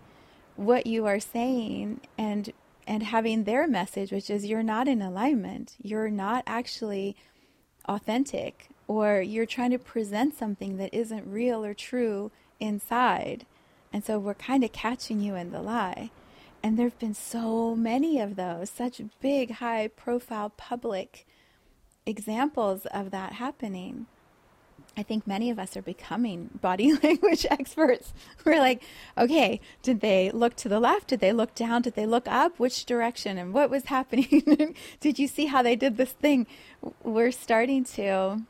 what 0.56 0.86
you 0.88 1.06
are 1.06 1.20
saying 1.20 2.02
and 2.18 2.52
and 2.86 3.04
having 3.04 3.44
their 3.44 3.68
message 3.68 4.12
which 4.12 4.30
is 4.30 4.46
you're 4.46 4.64
not 4.64 4.88
in 4.88 5.02
alignment 5.02 5.76
you're 5.82 6.10
not 6.10 6.44
actually 6.46 7.16
authentic 7.86 8.70
or 8.88 9.22
you're 9.22 9.46
trying 9.46 9.72
to 9.72 9.80
present 9.80 10.36
something 10.36 10.78
that 10.78 10.94
isn't 10.94 11.28
real 11.28 11.64
or 11.64 11.74
true 11.74 12.32
inside. 12.60 13.46
And 13.92 14.04
so 14.04 14.18
we're 14.20 14.34
kind 14.34 14.64
of 14.64 14.72
catching 14.72 15.20
you 15.20 15.36
in 15.36 15.52
the 15.52 15.62
lie. 15.62 16.12
And 16.62 16.78
there 16.78 16.88
have 16.88 17.00
been 17.00 17.14
so 17.14 17.76
many 17.76 18.20
of 18.20 18.36
those, 18.36 18.70
such 18.70 19.02
big, 19.22 19.52
high 19.52 19.88
profile 19.88 20.50
public 20.50 21.26
examples 22.06 22.86
of 22.88 23.12
that 23.12 23.34
happening. 23.34 24.08
I 24.96 25.04
think 25.04 25.26
many 25.26 25.50
of 25.50 25.58
us 25.58 25.76
are 25.76 25.82
becoming 25.82 26.50
body 26.62 26.94
language 27.04 27.46
experts. 27.50 28.14
We're 28.46 28.60
like, 28.60 28.84
okay, 29.18 29.60
did 29.82 30.02
they 30.02 30.30
look 30.32 30.56
to 30.58 30.70
the 30.70 30.80
left? 30.80 31.08
Did 31.08 31.20
they 31.20 31.34
look 31.34 31.56
down? 31.56 31.82
Did 31.82 31.96
they 31.96 32.06
look 32.06 32.28
up? 32.28 32.60
Which 32.60 32.86
direction? 32.86 33.38
And 33.38 33.54
what 33.54 33.70
was 33.70 33.86
happening? 33.98 34.76
did 35.00 35.20
you 35.20 35.28
see 35.28 35.48
how 35.48 35.62
they 35.64 35.76
did 35.76 35.98
this 35.98 36.12
thing? 36.12 36.48
We're 37.04 37.32
starting 37.32 37.84
to 37.86 38.44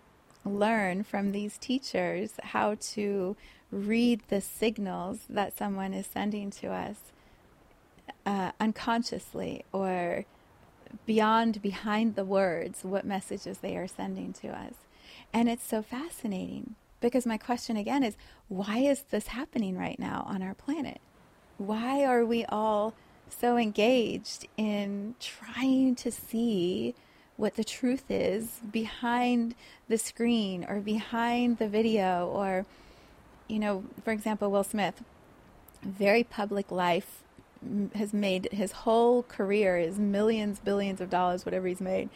learn 0.45 1.03
from 1.03 1.31
these 1.31 1.57
teachers 1.57 2.31
how 2.43 2.75
to 2.75 3.37
read 3.71 4.21
the 4.27 4.41
signals 4.41 5.21
that 5.29 5.57
someone 5.57 5.93
is 5.93 6.05
sending 6.05 6.51
to 6.51 6.67
us 6.67 6.97
uh, 8.25 8.51
unconsciously 8.59 9.63
or 9.71 10.25
beyond, 11.05 11.61
behind 11.61 12.15
the 12.15 12.25
words, 12.25 12.83
what 12.83 13.05
messages 13.05 13.59
they 13.59 13.75
are 13.75 13.87
sending 13.87 14.33
to 14.33 14.49
us. 14.49 14.75
And 15.33 15.49
it's 15.49 15.67
so 15.67 15.81
fascinating 15.81 16.75
because 17.01 17.25
my 17.25 17.37
question 17.37 17.75
again 17.75 18.03
is 18.03 18.15
why 18.47 18.77
is 18.77 19.03
this 19.09 19.27
happening 19.27 19.77
right 19.77 19.99
now 19.99 20.25
on 20.27 20.41
our 20.41 20.53
planet? 20.53 21.01
Why 21.57 22.05
are 22.05 22.23
we 22.23 22.45
all 22.45 22.93
so 23.29 23.57
engaged 23.57 24.47
in 24.57 25.15
trying 25.19 25.95
to 25.95 26.11
see 26.11 26.93
what 27.35 27.55
the 27.55 27.63
truth 27.63 28.09
is 28.09 28.59
behind 28.71 29.55
the 29.87 29.97
screen 29.97 30.63
or 30.69 30.79
behind 30.79 31.57
the 31.57 31.67
video 31.67 32.27
or 32.27 32.65
you 33.47 33.59
know, 33.59 33.83
for 34.03 34.11
example, 34.11 34.49
Will 34.49 34.63
Smith, 34.63 35.03
very 35.81 36.23
public 36.23 36.71
life, 36.71 37.23
has 37.95 38.13
made 38.13 38.49
his 38.51 38.71
whole 38.71 39.23
career 39.23 39.77
is 39.77 39.99
millions, 39.99 40.59
billions 40.59 41.01
of 41.01 41.09
dollars, 41.09 41.45
whatever 41.45 41.67
he's 41.67 41.81
made, 41.81 42.09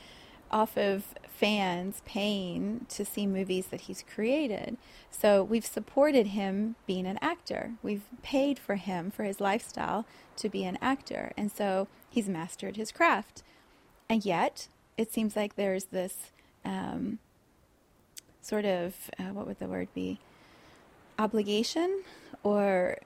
off 0.52 0.78
of 0.78 1.04
fans 1.38 2.02
paying 2.06 2.86
to 2.90 3.06
see 3.06 3.28
movies 3.28 3.68
that 3.68 3.82
he's 3.82 4.04
created. 4.04 4.78
So 5.12 5.44
we've 5.44 5.66
supported 5.66 6.28
him 6.28 6.76
being 6.86 7.06
an 7.06 7.20
actor. 7.22 7.74
We've 7.84 8.06
paid 8.24 8.58
for 8.60 8.76
him 8.76 9.12
for 9.12 9.24
his 9.24 9.40
lifestyle 9.40 10.06
to 10.38 10.50
be 10.50 10.64
an 10.66 10.78
actor. 10.82 11.32
And 11.38 11.52
so 11.52 11.88
he's 12.10 12.28
mastered 12.28 12.76
his 12.76 12.92
craft. 12.92 13.44
And 14.10 14.26
yet, 14.26 14.68
it 14.98 15.14
seems 15.14 15.36
like 15.36 15.56
there's 15.56 15.86
this 15.86 16.32
um, 16.66 17.20
sort 18.42 18.66
of, 18.66 18.96
uh, 19.20 19.34
what 19.34 19.48
would 19.48 19.60
the 19.60 19.68
word 19.68 19.90
be? 19.94 20.20
obligation 21.20 22.04
or 22.44 22.98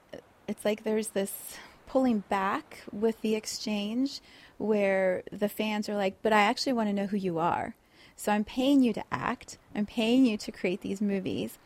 it's 0.46 0.64
like 0.64 0.84
there's 0.84 1.08
this 1.08 1.56
pulling 1.86 2.20
back 2.28 2.82
with 2.92 3.20
the 3.20 3.34
exchange 3.34 4.20
where 4.58 5.22
the 5.32 5.48
fans 5.48 5.88
are 5.88 5.96
like, 5.96 6.16
but 6.22 6.32
I 6.32 6.42
actually 6.42 6.72
want 6.72 6.88
to 6.88 6.92
know 6.92 7.06
who 7.06 7.16
you 7.16 7.38
are. 7.38 7.74
So 8.16 8.32
I'm 8.32 8.44
paying 8.44 8.82
you 8.82 8.92
to 8.92 9.04
act, 9.10 9.58
I'm 9.74 9.86
paying 9.86 10.24
you 10.26 10.36
to 10.38 10.52
create 10.52 10.80
these 10.80 11.00
movies, 11.00 11.58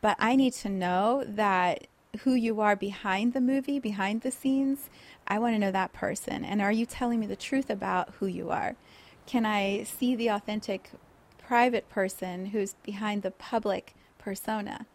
but 0.00 0.16
I 0.18 0.36
need 0.36 0.52
to 0.54 0.68
know 0.68 1.24
that 1.26 1.86
who 2.20 2.34
you 2.34 2.60
are 2.60 2.76
behind 2.76 3.32
the 3.32 3.40
movie, 3.40 3.78
behind 3.78 4.20
the 4.20 4.30
scenes. 4.30 4.88
I 5.26 5.38
want 5.38 5.54
to 5.54 5.58
know 5.58 5.72
that 5.72 5.92
person. 5.92 6.44
And 6.44 6.60
are 6.62 6.72
you 6.72 6.86
telling 6.86 7.20
me 7.20 7.26
the 7.26 7.36
truth 7.36 7.70
about 7.70 8.14
who 8.18 8.26
you 8.26 8.50
are? 8.50 8.76
Can 9.26 9.44
I 9.46 9.84
see 9.84 10.14
the 10.14 10.28
authentic 10.28 10.90
private 11.38 11.88
person 11.88 12.46
who's 12.46 12.74
behind 12.84 13.22
the 13.22 13.30
public 13.30 13.94
persona? 14.18 14.86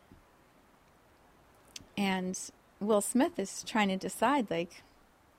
And 1.98 2.40
Will 2.80 3.02
Smith 3.02 3.38
is 3.38 3.64
trying 3.68 3.90
to 3.90 3.98
decide, 3.98 4.50
like, 4.50 4.84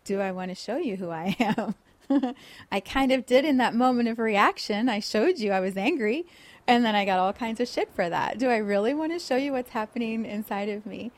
do 0.05 0.21
I 0.21 0.33
want 0.33 0.51
to 0.51 0.55
show 0.55 0.77
you 0.77 0.97
who 0.97 1.11
I 1.11 1.37
am? 1.41 1.75
I 2.73 2.81
kind 2.81 3.13
of 3.13 3.27
did 3.27 3.45
in 3.45 3.57
that 3.59 3.75
moment 3.75 4.09
of 4.09 4.19
reaction. 4.19 4.89
I 4.89 5.01
showed 5.01 5.39
you 5.39 5.53
I 5.53 5.61
was 5.61 5.77
angry, 5.77 6.27
and 6.67 6.85
then 6.85 6.95
I 6.95 7.05
got 7.05 7.19
all 7.19 7.33
kinds 7.33 7.61
of 7.61 7.69
shit 7.69 7.91
for 7.95 8.09
that. 8.09 8.39
Do 8.39 8.49
I 8.51 8.57
really 8.57 8.95
want 8.95 9.13
to 9.13 9.19
show 9.19 9.37
you 9.37 9.53
what's 9.53 9.71
happening 9.71 10.25
inside 10.25 10.69
of 10.69 10.87
me? 10.87 11.13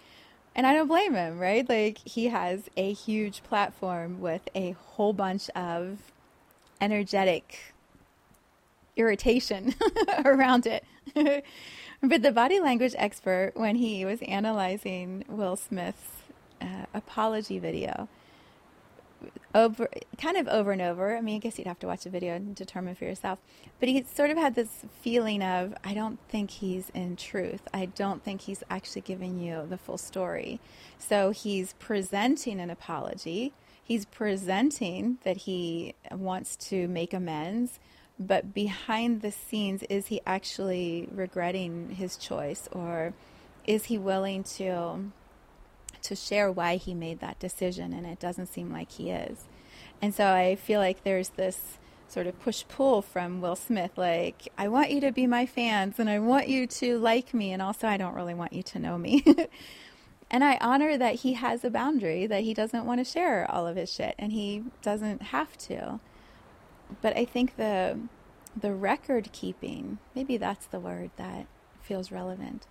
And 0.54 0.66
I 0.66 0.74
don't 0.74 0.88
blame 0.88 1.14
him, 1.14 1.38
right? 1.38 1.66
Like, 1.66 1.98
he 1.98 2.28
has 2.28 2.68
a 2.76 2.92
huge 2.92 3.42
platform 3.42 4.20
with 4.20 4.42
a 4.54 4.72
whole 4.72 5.14
bunch 5.14 5.48
of 5.50 5.98
energetic 6.80 7.72
irritation 8.96 9.74
around 10.24 10.66
it. 10.66 10.84
But 12.04 12.22
the 12.22 12.32
body 12.32 12.58
language 12.58 12.96
expert, 12.98 13.52
when 13.54 13.76
he 13.76 14.04
was 14.04 14.20
analyzing 14.22 15.24
Will 15.28 15.54
Smith's 15.54 16.10
uh, 16.60 16.86
apology 16.92 17.60
video, 17.60 18.08
over 19.54 19.88
kind 20.18 20.36
of 20.36 20.48
over 20.48 20.72
and 20.72 20.82
over. 20.82 21.16
I 21.16 21.20
mean, 21.20 21.36
I 21.36 21.38
guess 21.38 21.58
you'd 21.58 21.66
have 21.66 21.78
to 21.80 21.86
watch 21.86 22.04
the 22.04 22.10
video 22.10 22.34
and 22.34 22.54
determine 22.54 22.94
for 22.94 23.04
yourself. 23.04 23.38
But 23.80 23.88
he 23.88 24.02
sort 24.04 24.30
of 24.30 24.36
had 24.36 24.54
this 24.54 24.84
feeling 25.00 25.42
of, 25.42 25.74
I 25.84 25.94
don't 25.94 26.18
think 26.28 26.50
he's 26.50 26.90
in 26.90 27.16
truth. 27.16 27.62
I 27.72 27.86
don't 27.86 28.22
think 28.22 28.42
he's 28.42 28.62
actually 28.70 29.02
giving 29.02 29.38
you 29.38 29.66
the 29.68 29.78
full 29.78 29.98
story. 29.98 30.60
So 30.98 31.30
he's 31.30 31.74
presenting 31.74 32.60
an 32.60 32.70
apology. 32.70 33.52
He's 33.82 34.04
presenting 34.04 35.18
that 35.24 35.38
he 35.38 35.94
wants 36.10 36.56
to 36.68 36.88
make 36.88 37.12
amends 37.12 37.80
but 38.18 38.54
behind 38.54 39.22
the 39.22 39.30
scenes, 39.32 39.82
is 39.84 40.08
he 40.08 40.20
actually 40.26 41.08
regretting 41.10 41.90
his 41.90 42.16
choice, 42.16 42.68
or 42.72 43.14
is 43.66 43.86
he 43.86 43.98
willing 43.98 44.44
to 44.44 45.12
to 46.02 46.16
share 46.16 46.50
why 46.50 46.76
he 46.76 46.94
made 46.94 47.20
that 47.20 47.38
decision? 47.38 47.92
And 47.92 48.06
it 48.06 48.20
doesn't 48.20 48.46
seem 48.46 48.72
like 48.72 48.92
he 48.92 49.10
is. 49.10 49.44
And 50.00 50.14
so 50.14 50.26
I 50.28 50.56
feel 50.56 50.80
like 50.80 51.04
there's 51.04 51.30
this 51.30 51.78
sort 52.08 52.26
of 52.26 52.38
push 52.40 52.64
pull 52.68 53.00
from 53.00 53.40
Will 53.40 53.56
Smith 53.56 53.92
like, 53.96 54.48
I 54.58 54.68
want 54.68 54.90
you 54.90 55.00
to 55.00 55.12
be 55.12 55.26
my 55.26 55.46
fans 55.46 55.98
and 55.98 56.10
I 56.10 56.18
want 56.18 56.48
you 56.48 56.66
to 56.66 56.98
like 56.98 57.32
me, 57.32 57.52
and 57.52 57.62
also 57.62 57.88
I 57.88 57.96
don't 57.96 58.14
really 58.14 58.34
want 58.34 58.52
you 58.52 58.62
to 58.62 58.78
know 58.78 58.98
me. 58.98 59.24
And 60.32 60.42
I 60.42 60.56
honor 60.62 60.96
that 60.96 61.16
he 61.16 61.34
has 61.34 61.62
a 61.62 61.70
boundary, 61.70 62.26
that 62.26 62.40
he 62.40 62.54
doesn't 62.54 62.86
want 62.86 63.00
to 63.00 63.04
share 63.04 63.48
all 63.50 63.66
of 63.66 63.76
his 63.76 63.92
shit, 63.92 64.14
and 64.18 64.32
he 64.32 64.64
doesn't 64.80 65.20
have 65.24 65.58
to. 65.58 66.00
But 67.02 67.16
I 67.16 67.26
think 67.26 67.56
the 67.56 68.00
the 68.58 68.72
record 68.72 69.30
keeping, 69.32 69.98
maybe 70.14 70.38
that's 70.38 70.66
the 70.66 70.80
word 70.80 71.10
that 71.16 71.46
feels 71.82 72.10
relevant. 72.10 72.66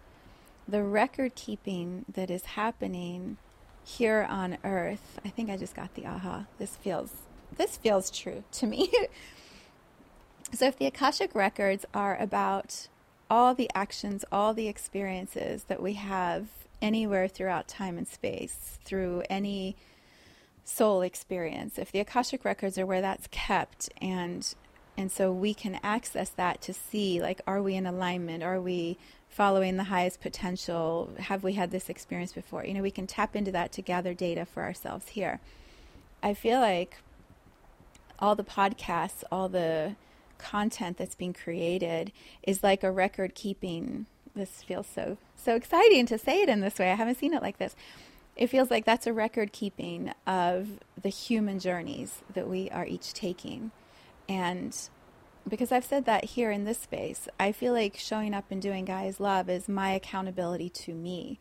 The 0.67 0.83
record 0.83 1.35
keeping 1.35 2.05
that 2.13 2.29
is 2.29 2.45
happening 2.45 3.37
here 3.83 4.25
on 4.29 4.57
earth. 4.63 5.19
I 5.25 5.29
think 5.29 5.49
I 5.49 5.57
just 5.57 5.75
got 5.75 5.93
the 5.95 6.05
aha. 6.05 6.45
This 6.59 6.75
feels 6.75 7.11
this 7.57 7.77
feels 7.77 8.09
true 8.09 8.43
to 8.53 8.67
me. 8.67 8.91
so 10.53 10.65
if 10.65 10.77
the 10.77 10.85
Akashic 10.85 11.35
records 11.35 11.85
are 11.93 12.17
about 12.17 12.87
all 13.29 13.53
the 13.53 13.69
actions, 13.75 14.23
all 14.31 14.53
the 14.53 14.67
experiences 14.67 15.65
that 15.65 15.81
we 15.81 15.93
have 15.93 16.47
anywhere 16.81 17.27
throughout 17.27 17.67
time 17.67 17.97
and 17.97 18.07
space, 18.07 18.79
through 18.83 19.23
any 19.29 19.75
soul 20.63 21.01
experience, 21.01 21.77
if 21.77 21.91
the 21.91 21.99
Akashic 21.99 22.45
records 22.45 22.77
are 22.77 22.85
where 22.85 23.01
that's 23.01 23.27
kept 23.31 23.89
and 24.01 24.53
and 24.97 25.11
so 25.11 25.31
we 25.31 25.53
can 25.53 25.79
access 25.83 26.29
that 26.29 26.61
to 26.61 26.73
see 26.73 27.21
like 27.21 27.41
are 27.47 27.61
we 27.61 27.75
in 27.75 27.85
alignment? 27.85 28.43
Are 28.43 28.61
we 28.61 28.97
following 29.31 29.77
the 29.77 29.85
highest 29.85 30.19
potential? 30.19 31.09
Have 31.17 31.43
we 31.43 31.53
had 31.53 31.71
this 31.71 31.89
experience 31.89 32.33
before? 32.33 32.65
You 32.65 32.73
know, 32.73 32.81
we 32.81 32.91
can 32.91 33.07
tap 33.07 33.35
into 33.35 33.51
that 33.53 33.71
to 33.71 33.81
gather 33.81 34.13
data 34.13 34.45
for 34.45 34.61
ourselves 34.61 35.09
here. 35.09 35.39
I 36.21 36.33
feel 36.33 36.59
like 36.59 36.97
all 38.19 38.35
the 38.35 38.43
podcasts, 38.43 39.23
all 39.31 39.49
the 39.49 39.95
content 40.37 40.97
that's 40.97 41.15
being 41.15 41.33
created 41.33 42.11
is 42.43 42.61
like 42.61 42.83
a 42.83 42.91
record 42.91 43.33
keeping. 43.33 44.05
This 44.35 44.63
feels 44.63 44.87
so 44.87 45.17
so 45.35 45.55
exciting 45.55 46.05
to 46.07 46.17
say 46.17 46.41
it 46.41 46.49
in 46.49 46.59
this 46.59 46.77
way. 46.77 46.91
I 46.91 46.95
haven't 46.95 47.17
seen 47.17 47.33
it 47.33 47.41
like 47.41 47.57
this. 47.57 47.75
It 48.35 48.47
feels 48.47 48.69
like 48.69 48.85
that's 48.85 49.07
a 49.07 49.13
record 49.13 49.51
keeping 49.51 50.13
of 50.27 50.79
the 51.01 51.09
human 51.09 51.59
journeys 51.59 52.21
that 52.33 52.47
we 52.47 52.69
are 52.69 52.85
each 52.85 53.13
taking. 53.13 53.71
And 54.29 54.77
because 55.47 55.71
I've 55.71 55.85
said 55.85 56.05
that 56.05 56.25
here 56.25 56.51
in 56.51 56.65
this 56.65 56.79
space, 56.79 57.27
I 57.39 57.51
feel 57.51 57.73
like 57.73 57.97
showing 57.97 58.33
up 58.33 58.45
and 58.51 58.61
doing 58.61 58.85
Gaia's 58.85 59.19
Love 59.19 59.49
is 59.49 59.67
my 59.67 59.91
accountability 59.91 60.69
to 60.69 60.93
me. 60.93 61.39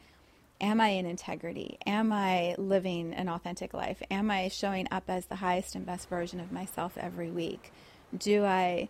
Am 0.61 0.81
I 0.81 0.89
in 0.89 1.07
integrity? 1.07 1.79
Am 1.87 2.13
I 2.13 2.55
living 2.59 3.15
an 3.15 3.29
authentic 3.29 3.73
life? 3.73 4.03
Am 4.11 4.31
I 4.31 4.49
showing 4.49 4.87
up 4.91 5.05
as 5.09 5.27
the 5.27 5.37
highest 5.37 5.75
and 5.75 5.87
best 5.87 6.09
version 6.09 6.39
of 6.39 6.53
myself 6.53 6.99
every 6.99 7.31
week? 7.31 7.73
Do 8.17 8.45
I 8.45 8.89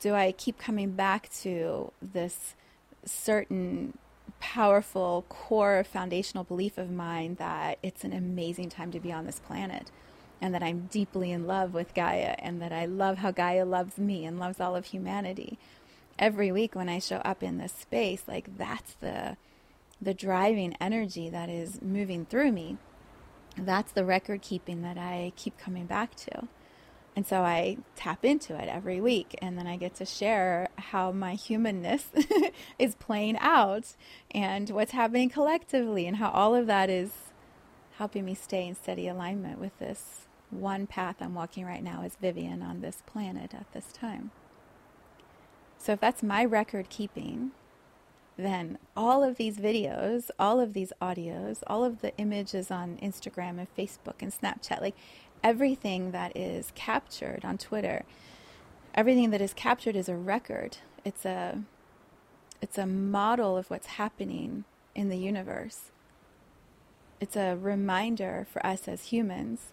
do 0.00 0.14
I 0.14 0.32
keep 0.32 0.58
coming 0.58 0.92
back 0.92 1.30
to 1.42 1.92
this 2.00 2.54
certain 3.04 3.98
powerful 4.40 5.24
core 5.28 5.84
foundational 5.84 6.44
belief 6.44 6.78
of 6.78 6.90
mine 6.90 7.36
that 7.36 7.78
it's 7.82 8.04
an 8.04 8.12
amazing 8.12 8.68
time 8.70 8.92
to 8.92 9.00
be 9.00 9.12
on 9.12 9.26
this 9.26 9.40
planet? 9.40 9.90
And 10.40 10.54
that 10.54 10.62
I'm 10.62 10.88
deeply 10.90 11.30
in 11.30 11.46
love 11.46 11.74
with 11.74 11.94
Gaia 11.94 12.34
and 12.38 12.60
that 12.60 12.72
I 12.72 12.86
love 12.86 13.18
how 13.18 13.30
Gaia 13.30 13.64
loves 13.64 13.98
me 13.98 14.24
and 14.24 14.38
loves 14.38 14.60
all 14.60 14.76
of 14.76 14.86
humanity. 14.86 15.58
Every 16.18 16.52
week 16.52 16.74
when 16.74 16.88
I 16.88 16.98
show 16.98 17.16
up 17.16 17.42
in 17.42 17.58
this 17.58 17.72
space, 17.72 18.24
like 18.28 18.56
that's 18.56 18.94
the 18.94 19.36
the 20.00 20.14
driving 20.14 20.76
energy 20.80 21.30
that 21.30 21.48
is 21.48 21.80
moving 21.80 22.26
through 22.26 22.52
me. 22.52 22.76
That's 23.56 23.92
the 23.92 24.04
record 24.04 24.42
keeping 24.42 24.82
that 24.82 24.98
I 24.98 25.32
keep 25.36 25.56
coming 25.56 25.86
back 25.86 26.14
to. 26.16 26.48
And 27.16 27.26
so 27.26 27.42
I 27.42 27.78
tap 27.94 28.24
into 28.24 28.60
it 28.60 28.68
every 28.68 29.00
week, 29.00 29.38
and 29.40 29.56
then 29.56 29.68
I 29.68 29.76
get 29.76 29.94
to 29.96 30.04
share 30.04 30.68
how 30.76 31.12
my 31.12 31.34
humanness 31.34 32.08
is 32.78 32.96
playing 32.96 33.38
out 33.38 33.94
and 34.32 34.68
what's 34.70 34.90
happening 34.90 35.30
collectively, 35.30 36.08
and 36.08 36.16
how 36.16 36.30
all 36.30 36.56
of 36.56 36.66
that 36.66 36.90
is 36.90 37.12
helping 37.98 38.24
me 38.24 38.34
stay 38.34 38.66
in 38.66 38.74
steady 38.74 39.08
alignment 39.08 39.58
with 39.58 39.78
this 39.78 40.26
one 40.50 40.86
path 40.86 41.16
I'm 41.20 41.34
walking 41.34 41.64
right 41.64 41.82
now 41.82 42.02
as 42.02 42.16
Vivian 42.16 42.62
on 42.62 42.80
this 42.80 43.02
planet 43.06 43.54
at 43.54 43.72
this 43.72 43.92
time. 43.92 44.30
So 45.78 45.92
if 45.92 46.00
that's 46.00 46.22
my 46.22 46.44
record 46.44 46.88
keeping, 46.88 47.52
then 48.36 48.78
all 48.96 49.22
of 49.22 49.36
these 49.36 49.58
videos, 49.58 50.30
all 50.38 50.60
of 50.60 50.72
these 50.72 50.92
audios, 51.00 51.62
all 51.66 51.84
of 51.84 52.00
the 52.00 52.16
images 52.16 52.70
on 52.70 52.98
Instagram 53.02 53.58
and 53.58 53.68
Facebook 53.76 54.20
and 54.20 54.32
Snapchat, 54.32 54.80
like 54.80 54.96
everything 55.42 56.10
that 56.12 56.36
is 56.36 56.72
captured 56.74 57.44
on 57.44 57.58
Twitter, 57.58 58.04
everything 58.94 59.30
that 59.30 59.40
is 59.40 59.52
captured 59.52 59.94
is 59.94 60.08
a 60.08 60.16
record. 60.16 60.78
It's 61.04 61.24
a 61.24 61.62
it's 62.60 62.78
a 62.78 62.86
model 62.86 63.58
of 63.58 63.68
what's 63.68 63.86
happening 63.86 64.64
in 64.94 65.10
the 65.10 65.18
universe. 65.18 65.90
It's 67.20 67.36
a 67.36 67.56
reminder 67.56 68.46
for 68.50 68.64
us 68.66 68.88
as 68.88 69.04
humans 69.04 69.72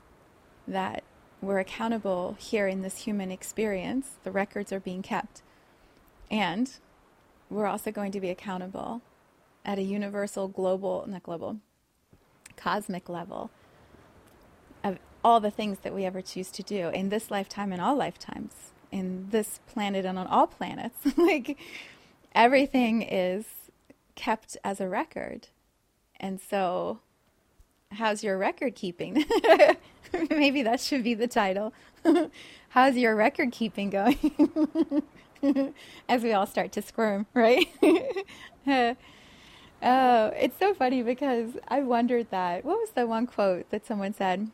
that 0.67 1.04
we're 1.41 1.60
accountable 1.60 2.36
here 2.39 2.67
in 2.67 2.82
this 2.82 2.99
human 2.99 3.32
experience. 3.32 4.12
The 4.23 4.32
records 4.32 4.71
are 4.71 4.80
being 4.80 5.01
kept. 5.01 5.41
And 6.30 6.71
we're 7.49 7.65
also 7.65 7.91
going 7.91 8.12
to 8.13 8.21
be 8.21 8.30
accountable 8.30 9.01
at 9.65 9.80
a 9.80 9.84
universal, 9.84 10.47
global, 10.47 11.04
not 11.08 11.23
global, 11.23 11.58
cosmic 12.56 13.10
level 13.10 13.49
of 14.84 14.99
all 15.23 15.39
the 15.39 15.51
things 15.51 15.80
that 15.80 15.93
we 15.93 16.06
ever 16.06 16.21
choose 16.21 16.49
to 16.51 16.63
do 16.63 16.89
in 16.89 17.10
this 17.10 17.30
lifetime 17.30 17.71
and 17.71 17.82
all 17.82 17.95
lifetimes, 17.95 18.71
in 18.91 19.27
this 19.30 19.60
planet 19.67 20.06
and 20.06 20.17
on 20.17 20.27
all 20.27 20.47
planets. 20.47 20.97
like 21.17 21.58
everything 22.34 23.01
is 23.01 23.45
kept 24.15 24.58
as 24.63 24.80
a 24.80 24.88
record. 24.88 25.47
And 26.19 26.39
so 26.39 26.99
how's 27.91 28.23
your 28.23 28.38
record 28.38 28.75
keeping? 28.75 29.25
Maybe 30.30 30.63
that 30.63 30.80
should 30.80 31.04
be 31.04 31.13
the 31.13 31.27
title. 31.27 31.73
how's 32.69 32.95
your 32.95 33.15
record 33.15 33.51
keeping 33.51 33.89
going? 33.89 35.04
As 36.10 36.23
we 36.23 36.34
all 36.34 36.45
start 36.45 36.71
to 36.73 36.82
squirm, 36.82 37.25
right? 37.34 37.67
oh, 38.67 38.95
it's 39.82 40.58
so 40.60 40.73
funny 40.73 41.01
because 41.01 41.51
I 41.67 41.82
wondered 41.82 42.30
that. 42.32 42.63
What 42.65 42.77
was 42.77 42.91
the 42.91 43.08
one 43.08 43.27
quote 43.27 43.69
that 43.71 43.86
someone 43.86 44.13
said? 44.13 44.51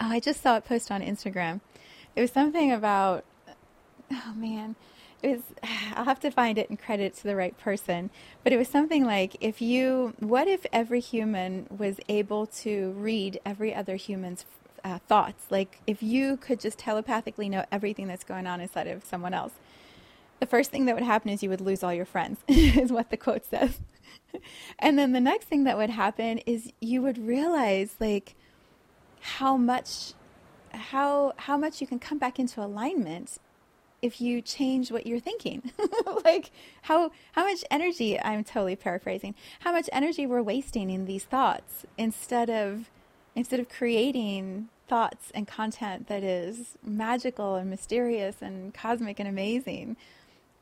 Oh, 0.00 0.08
I 0.08 0.20
just 0.20 0.42
saw 0.42 0.56
it 0.56 0.64
post 0.64 0.90
on 0.90 1.02
Instagram. 1.02 1.60
It 2.16 2.20
was 2.20 2.32
something 2.32 2.72
about, 2.72 3.24
oh 4.10 4.32
man, 4.34 4.76
was 5.30 5.42
I'll 5.94 6.04
have 6.04 6.20
to 6.20 6.30
find 6.30 6.58
it 6.58 6.70
and 6.70 6.78
credit 6.78 7.04
it 7.04 7.16
to 7.16 7.24
the 7.24 7.36
right 7.36 7.56
person, 7.58 8.10
but 8.42 8.52
it 8.52 8.56
was 8.56 8.68
something 8.68 9.04
like 9.04 9.36
if 9.40 9.60
you 9.60 10.14
what 10.18 10.48
if 10.48 10.66
every 10.72 11.00
human 11.00 11.66
was 11.70 11.98
able 12.08 12.46
to 12.46 12.92
read 12.92 13.40
every 13.44 13.74
other 13.74 13.96
human's 13.96 14.44
uh, 14.82 14.98
thoughts? 14.98 15.44
Like 15.50 15.80
if 15.86 16.02
you 16.02 16.36
could 16.36 16.60
just 16.60 16.78
telepathically 16.78 17.48
know 17.48 17.64
everything 17.72 18.06
that's 18.06 18.24
going 18.24 18.46
on 18.46 18.60
inside 18.60 18.86
of 18.86 19.04
someone 19.04 19.34
else. 19.34 19.52
The 20.40 20.46
first 20.46 20.70
thing 20.70 20.84
that 20.86 20.94
would 20.94 21.04
happen 21.04 21.30
is 21.30 21.42
you 21.42 21.48
would 21.48 21.60
lose 21.60 21.82
all 21.82 21.94
your 21.94 22.04
friends, 22.04 22.40
is 22.48 22.92
what 22.92 23.10
the 23.10 23.16
quote 23.16 23.46
says. 23.46 23.80
and 24.78 24.98
then 24.98 25.12
the 25.12 25.20
next 25.20 25.46
thing 25.46 25.64
that 25.64 25.76
would 25.76 25.90
happen 25.90 26.38
is 26.38 26.72
you 26.80 27.00
would 27.02 27.18
realize 27.18 27.94
like 28.00 28.34
how 29.20 29.56
much 29.56 30.12
how 30.72 31.32
how 31.36 31.56
much 31.56 31.80
you 31.80 31.86
can 31.86 31.98
come 31.98 32.18
back 32.18 32.38
into 32.38 32.60
alignment 32.60 33.38
if 34.04 34.20
you 34.20 34.42
change 34.42 34.92
what 34.92 35.06
you're 35.06 35.18
thinking. 35.18 35.72
like 36.24 36.50
how 36.82 37.10
how 37.32 37.44
much 37.44 37.64
energy 37.70 38.20
I'm 38.20 38.44
totally 38.44 38.76
paraphrasing. 38.76 39.34
How 39.60 39.72
much 39.72 39.88
energy 39.92 40.26
we're 40.26 40.42
wasting 40.42 40.90
in 40.90 41.06
these 41.06 41.24
thoughts 41.24 41.86
instead 41.96 42.50
of 42.50 42.90
instead 43.34 43.60
of 43.60 43.70
creating 43.70 44.68
thoughts 44.86 45.32
and 45.34 45.48
content 45.48 46.08
that 46.08 46.22
is 46.22 46.76
magical 46.84 47.54
and 47.54 47.70
mysterious 47.70 48.42
and 48.42 48.74
cosmic 48.74 49.18
and 49.18 49.26
amazing. 49.26 49.96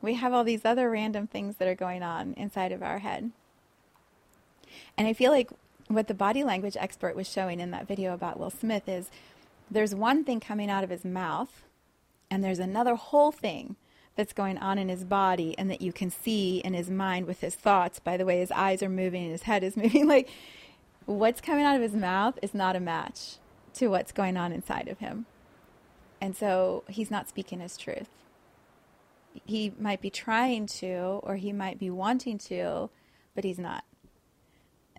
We 0.01 0.13
have 0.13 0.31
all 0.31 0.45
these 0.45 0.63
other 0.63 0.89
random 0.89 1.27
things 1.27 1.57
that 1.57 1.67
are 1.67 1.75
going 1.75 2.01
on 2.01 2.33
inside 2.37 2.71
of 2.71 2.81
our 2.81 2.99
head. 2.99 3.31
And 4.97 5.05
I 5.05 5.11
feel 5.11 5.31
like 5.31 5.49
what 5.89 6.07
the 6.07 6.13
body 6.13 6.45
language 6.45 6.77
expert 6.79 7.13
was 7.13 7.29
showing 7.29 7.59
in 7.59 7.71
that 7.71 7.89
video 7.89 8.13
about 8.13 8.39
Will 8.39 8.49
Smith 8.49 8.87
is 8.87 9.09
there's 9.69 9.93
one 9.93 10.23
thing 10.23 10.39
coming 10.39 10.69
out 10.69 10.85
of 10.85 10.89
his 10.89 11.03
mouth 11.03 11.63
and 12.33 12.43
there's 12.43 12.57
another 12.57 12.95
whole 12.95 13.31
thing 13.31 13.75
that's 14.15 14.33
going 14.33 14.57
on 14.57 14.79
in 14.79 14.89
his 14.89 15.03
body 15.03 15.53
and 15.55 15.69
that 15.69 15.83
you 15.83 15.93
can 15.93 16.09
see 16.09 16.57
in 16.57 16.73
his 16.73 16.89
mind 16.89 17.27
with 17.27 17.41
his 17.41 17.53
thoughts. 17.53 17.99
By 17.99 18.17
the 18.17 18.25
way 18.25 18.39
his 18.39 18.49
eyes 18.49 18.81
are 18.81 18.89
moving 18.89 19.21
and 19.21 19.31
his 19.31 19.43
head 19.43 19.63
is 19.63 19.77
moving. 19.77 20.07
Like 20.07 20.27
what's 21.05 21.41
coming 21.41 21.63
out 21.63 21.75
of 21.75 21.83
his 21.83 21.93
mouth 21.93 22.39
is 22.41 22.55
not 22.55 22.75
a 22.75 22.79
match 22.79 23.35
to 23.75 23.87
what's 23.89 24.11
going 24.11 24.35
on 24.35 24.51
inside 24.51 24.87
of 24.87 24.97
him. 24.97 25.27
And 26.19 26.35
so 26.35 26.83
he's 26.89 27.11
not 27.11 27.29
speaking 27.29 27.59
his 27.59 27.77
truth. 27.77 28.09
He 29.45 29.71
might 29.79 30.01
be 30.01 30.09
trying 30.09 30.65
to 30.67 31.19
or 31.21 31.35
he 31.35 31.53
might 31.53 31.77
be 31.77 31.91
wanting 31.91 32.39
to 32.39 32.89
but 33.35 33.43
he's 33.43 33.59
not. 33.59 33.83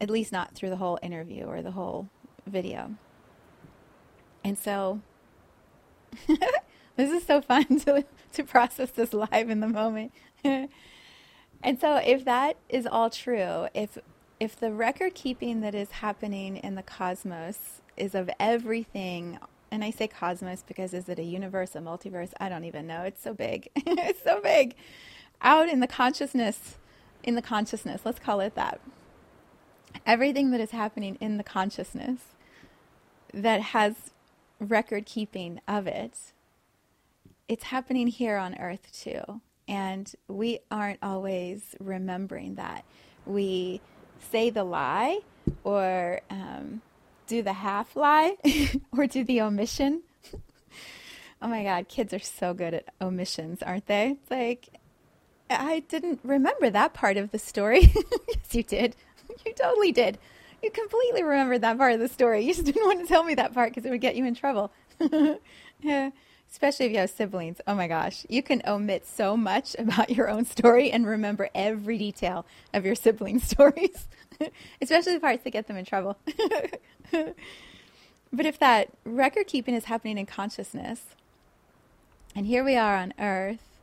At 0.01 0.09
least 0.09 0.31
not 0.31 0.55
through 0.55 0.71
the 0.71 0.77
whole 0.77 1.01
interview 1.03 1.47
or 1.47 1.63
the 1.63 1.73
whole 1.73 2.09
video. 2.47 2.95
And 4.45 4.57
so 4.57 5.01
This 6.97 7.11
is 7.11 7.27
so 7.27 7.41
fun 7.41 7.81
to 7.81 8.05
to 8.35 8.45
process 8.45 8.91
this 8.91 9.13
live 9.13 9.51
in 9.51 9.61
the 9.61 9.69
moment. 9.69 10.13
and 10.45 10.69
so 11.81 11.97
if 11.97 12.25
that 12.25 12.57
is 12.69 12.87
all 12.87 13.11
true, 13.11 13.69
if 13.75 13.99
if 14.41 14.59
the 14.59 14.73
record 14.73 15.15
keeping 15.15 15.61
that 15.61 15.75
is 15.75 15.91
happening 15.91 16.57
in 16.57 16.75
the 16.75 16.83
cosmos 16.83 17.81
is 17.97 18.15
of 18.15 18.29
everything, 18.39 19.39
and 19.71 19.85
I 19.85 19.91
say 19.91 20.09
cosmos 20.09 20.63
because 20.67 20.93
is 20.93 21.09
it 21.09 21.19
a 21.19 21.25
universe, 21.25 21.75
a 21.75 21.79
multiverse? 21.79 22.33
I 22.41 22.49
don't 22.49 22.65
even 22.65 22.87
know. 22.87 23.03
It's 23.03 23.23
so 23.23 23.35
big. 23.35 23.69
it's 23.77 24.23
so 24.23 24.41
big. 24.41 24.75
Out 25.41 25.69
in 25.69 25.81
the 25.81 25.87
consciousness, 25.87 26.79
in 27.23 27.35
the 27.35 27.43
consciousness, 27.43 28.03
let's 28.05 28.19
call 28.19 28.41
it 28.41 28.55
that. 28.55 28.81
Everything 30.07 30.51
that 30.51 30.61
is 30.61 30.71
happening 30.71 31.17
in 31.21 31.37
the 31.39 31.45
consciousness 31.45 32.21
that 33.33 33.61
has 33.61 34.11
record 34.61 35.07
keeping 35.07 35.61
of 35.67 35.87
it, 35.87 36.33
it's 37.49 37.65
happening 37.65 38.07
here 38.07 38.37
on 38.37 38.57
earth 38.59 38.91
too. 38.93 39.41
And 39.67 40.13
we 40.29 40.61
aren't 40.71 41.01
always 41.03 41.75
remembering 41.81 42.57
that. 42.57 42.85
We 43.27 43.81
say 44.31 44.51
the 44.51 44.65
lie 44.65 45.21
or 45.63 46.21
um, 46.31 46.83
do 47.27 47.43
the 47.43 47.53
half 47.53 47.97
lie 47.97 48.37
or 48.97 49.07
do 49.07 49.25
the 49.25 49.41
omission. 49.41 50.03
oh 51.43 51.49
my 51.49 51.65
God, 51.65 51.89
kids 51.89 52.13
are 52.13 52.19
so 52.19 52.53
good 52.53 52.75
at 52.75 52.93
omissions, 53.01 53.63
aren't 53.63 53.87
they? 53.87 54.19
It's 54.21 54.31
like, 54.31 54.69
I 55.49 55.81
didn't 55.89 56.21
remember 56.23 56.71
that 56.71 56.95
part 56.95 57.17
of 57.17 57.31
the 57.31 57.39
story. 57.39 57.81
yes, 58.29 58.55
you 58.55 58.63
did. 58.63 58.97
You 59.47 59.53
totally 59.55 59.93
did. 59.93 60.19
You 60.63 60.71
completely 60.71 61.23
remembered 61.23 61.61
that 61.63 61.77
part 61.77 61.93
of 61.93 62.01
the 62.01 62.09
story. 62.09 62.43
You 62.43 62.55
just 62.55 62.67
didn't 62.67 62.87
want 62.87 63.01
to 63.01 63.07
tell 63.07 63.25
me 63.25 63.35
that 63.35 63.53
part 63.53 63.71
because 63.71 63.85
it 63.85 63.91
would 63.91 64.01
get 64.01 64.17
you 64.17 64.25
in 64.25 64.35
trouble. 64.35 64.73
yeah 65.81 66.11
especially 66.55 66.87
if 66.87 66.93
you 66.93 66.99
have 66.99 67.11
siblings. 67.11 67.61
Oh 67.67 67.75
my 67.75 67.89
gosh, 67.89 68.25
you 68.29 68.41
can 68.41 68.63
omit 68.65 69.05
so 69.05 69.37
much 69.37 69.75
about 69.79 70.11
your 70.11 70.31
own 70.31 70.45
story 70.45 70.89
and 70.89 71.05
remember 71.05 71.51
every 71.53 71.99
detail 71.99 72.47
of 72.73 72.87
your 72.87 72.95
sibling 72.95 73.41
stories, 73.41 74.07
especially 74.81 75.15
the 75.15 75.21
parts 75.21 75.43
that 75.43 75.51
get 75.51 75.67
them 75.67 75.77
in 75.77 75.85
trouble. 75.85 76.17
but 77.11 78.47
if 78.47 78.57
that 78.61 78.91
record 79.05 79.49
keeping 79.49 79.75
is 79.75 79.87
happening 79.87 80.17
in 80.17 80.27
consciousness, 80.27 81.01
and 82.37 82.47
here 82.47 82.63
we 82.63 82.77
are 82.77 82.97
on 82.97 83.13
earth, 83.19 83.81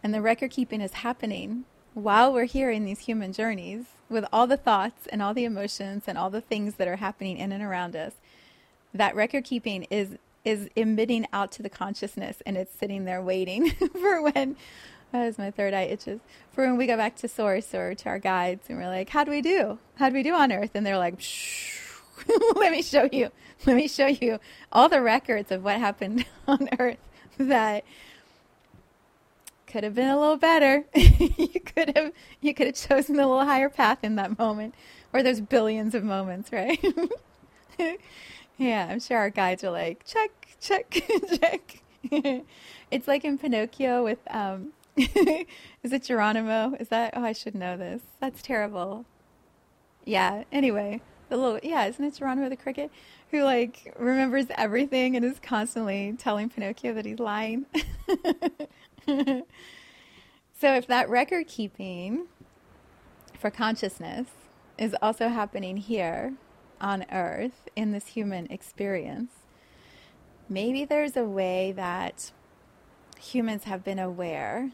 and 0.00 0.14
the 0.14 0.22
record 0.22 0.52
keeping 0.52 0.80
is 0.80 0.92
happening 0.94 1.64
while 1.94 2.32
we're 2.32 2.44
here 2.44 2.70
in 2.70 2.84
these 2.84 3.00
human 3.00 3.32
journeys 3.32 3.86
with 4.08 4.24
all 4.32 4.46
the 4.46 4.56
thoughts 4.56 5.08
and 5.08 5.20
all 5.20 5.34
the 5.34 5.44
emotions 5.44 6.04
and 6.06 6.16
all 6.16 6.30
the 6.30 6.40
things 6.40 6.76
that 6.76 6.86
are 6.86 6.96
happening 6.96 7.38
in 7.38 7.50
and 7.50 7.62
around 7.62 7.96
us, 7.96 8.12
that 8.92 9.16
record 9.16 9.42
keeping 9.42 9.82
is 9.90 10.16
is 10.44 10.68
emitting 10.76 11.26
out 11.32 11.50
to 11.52 11.62
the 11.62 11.68
consciousness 11.68 12.42
and 12.44 12.56
it's 12.56 12.74
sitting 12.74 13.04
there 13.04 13.22
waiting 13.22 13.70
for 13.92 14.22
when 14.22 14.56
as 15.12 15.38
my 15.38 15.50
third 15.50 15.72
eye 15.72 15.84
itches 15.84 16.20
for 16.50 16.64
when 16.66 16.76
we 16.76 16.86
go 16.86 16.96
back 16.96 17.14
to 17.14 17.28
source 17.28 17.72
or 17.72 17.94
to 17.94 18.08
our 18.08 18.18
guides 18.18 18.64
and 18.68 18.78
we're 18.78 18.88
like 18.88 19.08
how 19.08 19.24
do 19.24 19.30
we 19.30 19.40
do? 19.40 19.78
How 19.96 20.08
do 20.08 20.14
we 20.14 20.22
do 20.22 20.34
on 20.34 20.52
earth? 20.52 20.72
And 20.74 20.84
they're 20.84 20.98
like 20.98 21.22
let 22.56 22.72
me 22.72 22.82
show 22.82 23.08
you. 23.10 23.30
Let 23.66 23.76
me 23.76 23.88
show 23.88 24.06
you 24.06 24.38
all 24.72 24.88
the 24.88 25.00
records 25.00 25.50
of 25.50 25.64
what 25.64 25.78
happened 25.78 26.26
on 26.48 26.68
earth 26.78 26.98
that 27.38 27.84
could 29.66 29.84
have 29.84 29.94
been 29.94 30.08
a 30.08 30.18
little 30.18 30.36
better. 30.36 30.84
You 30.94 31.60
could 31.60 31.96
have 31.96 32.12
you 32.40 32.54
could 32.54 32.66
have 32.68 32.76
chosen 32.76 33.16
a 33.16 33.26
little 33.26 33.44
higher 33.44 33.68
path 33.68 33.98
in 34.02 34.16
that 34.16 34.38
moment. 34.38 34.74
Or 35.12 35.22
there's 35.22 35.40
billions 35.40 35.94
of 35.94 36.04
moments 36.04 36.52
right 36.52 36.84
yeah, 38.56 38.86
I'm 38.90 39.00
sure 39.00 39.18
our 39.18 39.30
guides 39.30 39.64
are 39.64 39.70
like, 39.70 40.04
check, 40.04 40.30
check, 40.60 40.90
check. 41.40 41.82
it's 42.90 43.08
like 43.08 43.24
in 43.24 43.38
Pinocchio 43.38 44.04
with, 44.04 44.18
um, 44.30 44.72
is 44.96 45.92
it 45.92 46.04
Geronimo? 46.04 46.76
Is 46.78 46.88
that, 46.88 47.14
oh, 47.16 47.24
I 47.24 47.32
should 47.32 47.54
know 47.54 47.76
this. 47.76 48.02
That's 48.20 48.42
terrible. 48.42 49.06
Yeah, 50.04 50.44
anyway, 50.52 51.00
the 51.28 51.36
little, 51.36 51.58
yeah, 51.62 51.86
isn't 51.86 52.04
it 52.04 52.14
Geronimo 52.14 52.48
the 52.48 52.56
cricket? 52.56 52.90
Who 53.30 53.42
like 53.42 53.94
remembers 53.98 54.46
everything 54.56 55.16
and 55.16 55.24
is 55.24 55.40
constantly 55.40 56.14
telling 56.18 56.48
Pinocchio 56.48 56.94
that 56.94 57.06
he's 57.06 57.18
lying. 57.18 57.66
so 59.06 60.74
if 60.74 60.86
that 60.86 61.08
record 61.08 61.48
keeping 61.48 62.26
for 63.36 63.50
consciousness 63.50 64.28
is 64.78 64.94
also 65.02 65.28
happening 65.28 65.78
here, 65.78 66.34
on 66.80 67.04
earth 67.10 67.68
in 67.76 67.92
this 67.92 68.08
human 68.08 68.46
experience, 68.50 69.30
maybe 70.48 70.84
there's 70.84 71.16
a 71.16 71.24
way 71.24 71.72
that 71.72 72.32
humans 73.20 73.64
have 73.64 73.84
been 73.84 73.98
aware, 73.98 74.70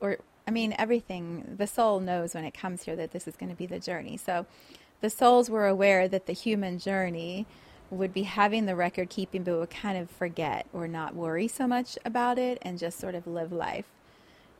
or 0.00 0.18
I 0.46 0.50
mean, 0.50 0.74
everything, 0.78 1.54
the 1.56 1.66
soul 1.66 2.00
knows 2.00 2.34
when 2.34 2.44
it 2.44 2.52
comes 2.52 2.84
here 2.84 2.96
that 2.96 3.12
this 3.12 3.26
is 3.26 3.36
going 3.36 3.50
to 3.50 3.56
be 3.56 3.66
the 3.66 3.78
journey. 3.80 4.16
So 4.16 4.46
the 5.00 5.10
souls 5.10 5.48
were 5.48 5.66
aware 5.66 6.06
that 6.08 6.26
the 6.26 6.32
human 6.32 6.78
journey 6.78 7.46
would 7.90 8.12
be 8.12 8.24
having 8.24 8.66
the 8.66 8.76
record 8.76 9.08
keeping, 9.08 9.42
but 9.42 9.58
would 9.58 9.70
kind 9.70 9.96
of 9.96 10.10
forget 10.10 10.66
or 10.72 10.88
not 10.88 11.14
worry 11.14 11.48
so 11.48 11.66
much 11.66 11.98
about 12.04 12.38
it 12.38 12.58
and 12.62 12.78
just 12.78 12.98
sort 12.98 13.14
of 13.14 13.26
live 13.26 13.52
life. 13.52 13.86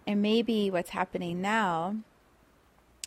And 0.07 0.23
maybe 0.23 0.71
what's 0.71 0.91
happening 0.91 1.41
now 1.41 1.97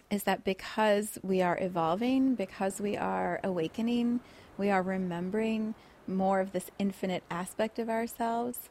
is 0.09 0.23
that 0.23 0.43
because 0.43 1.19
we 1.21 1.41
are 1.41 1.57
evolving, 1.59 2.35
because 2.35 2.79
we 2.79 2.95
are 2.95 3.39
awakening, 3.43 4.21
we 4.57 4.69
are 4.69 4.81
remembering 4.81 5.75
more 6.07 6.39
of 6.39 6.53
this 6.53 6.71
infinite 6.79 7.23
aspect 7.29 7.77
of 7.77 7.89
ourselves, 7.89 8.69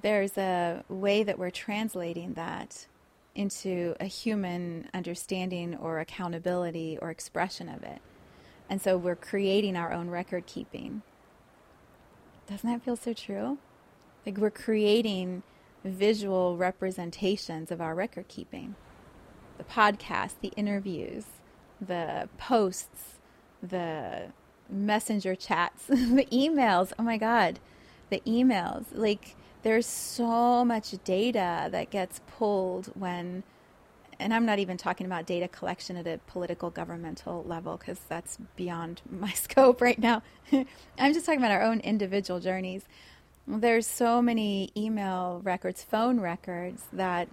there's 0.00 0.38
a 0.38 0.84
way 0.88 1.22
that 1.22 1.38
we're 1.38 1.50
translating 1.50 2.34
that 2.34 2.86
into 3.34 3.94
a 3.98 4.04
human 4.04 4.88
understanding 4.94 5.76
or 5.76 5.98
accountability 5.98 6.98
or 7.00 7.10
expression 7.10 7.68
of 7.68 7.82
it. 7.82 8.00
And 8.70 8.80
so 8.80 8.96
we're 8.96 9.16
creating 9.16 9.76
our 9.76 9.92
own 9.92 10.10
record 10.10 10.46
keeping. 10.46 11.02
Doesn't 12.48 12.68
that 12.70 12.82
feel 12.82 12.96
so 12.96 13.12
true? 13.12 13.58
Like 14.24 14.38
we're 14.38 14.50
creating 14.50 15.42
visual 15.84 16.56
representations 16.56 17.70
of 17.72 17.80
our 17.80 17.94
record 17.94 18.28
keeping 18.28 18.76
the 19.62 19.72
podcast, 19.72 20.32
the 20.40 20.52
interviews, 20.56 21.24
the 21.80 22.28
posts, 22.38 23.18
the 23.62 24.32
messenger 24.68 25.34
chats, 25.34 25.86
the 25.86 26.26
emails. 26.32 26.92
Oh 26.98 27.02
my 27.02 27.16
God, 27.16 27.58
the 28.10 28.22
emails. 28.26 28.86
Like, 28.92 29.36
there's 29.62 29.86
so 29.86 30.64
much 30.64 30.94
data 31.04 31.68
that 31.70 31.90
gets 31.90 32.20
pulled 32.26 32.86
when, 32.98 33.44
and 34.18 34.34
I'm 34.34 34.44
not 34.44 34.58
even 34.58 34.76
talking 34.76 35.06
about 35.06 35.26
data 35.26 35.46
collection 35.46 35.96
at 35.96 36.06
a 36.06 36.18
political 36.26 36.70
governmental 36.70 37.44
level 37.44 37.76
because 37.76 38.00
that's 38.08 38.38
beyond 38.56 39.02
my 39.10 39.32
scope 39.32 39.80
right 39.80 39.98
now. 39.98 40.22
I'm 40.98 41.14
just 41.14 41.26
talking 41.26 41.40
about 41.40 41.52
our 41.52 41.62
own 41.62 41.80
individual 41.80 42.40
journeys. 42.40 42.82
There's 43.46 43.86
so 43.86 44.22
many 44.22 44.70
email 44.76 45.40
records, 45.44 45.82
phone 45.82 46.20
records 46.20 46.84
that 46.92 47.28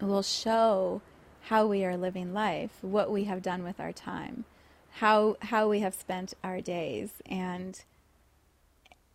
will 0.00 0.22
show 0.22 1.02
how 1.42 1.66
we 1.66 1.84
are 1.84 1.96
living 1.96 2.32
life, 2.32 2.72
what 2.82 3.10
we 3.10 3.24
have 3.24 3.42
done 3.42 3.62
with 3.62 3.80
our 3.80 3.92
time, 3.92 4.44
how 4.94 5.36
how 5.42 5.68
we 5.68 5.80
have 5.80 5.94
spent 5.94 6.34
our 6.44 6.60
days, 6.60 7.14
and 7.26 7.82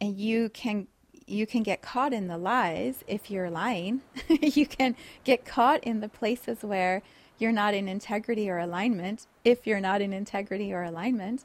and 0.02 0.18
you 0.18 0.50
can 0.50 0.88
you 1.28 1.48
can 1.48 1.64
get 1.64 1.82
caught 1.82 2.14
in 2.14 2.28
the 2.28 2.38
lies 2.38 3.04
if 3.08 3.32
you're 3.32 3.50
lying. 3.50 4.02
you 4.30 4.66
can 4.66 4.96
get 5.24 5.46
caught 5.46 5.84
in 5.84 6.00
the 6.00 6.10
places 6.10 6.62
where 6.62 7.02
you're 7.38 7.52
not 7.52 7.74
in 7.74 7.88
integrity 7.88 8.50
or 8.50 8.60
alignment 8.60 9.28
if 9.44 9.66
you're 9.68 9.82
not 9.82 10.02
in 10.02 10.14
integrity 10.14 10.72
or 10.72 10.84
alignment. 10.84 11.44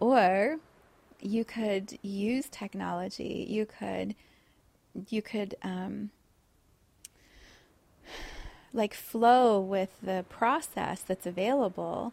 Or 0.00 0.58
you 1.20 1.44
could 1.44 1.98
use 2.02 2.48
technology. 2.48 3.46
You 3.48 3.66
could 3.66 4.14
you 5.08 5.22
could 5.22 5.54
um, 5.62 6.10
like 8.72 8.94
flow 8.94 9.60
with 9.60 9.90
the 10.02 10.24
process 10.28 11.00
that's 11.00 11.26
available 11.26 12.12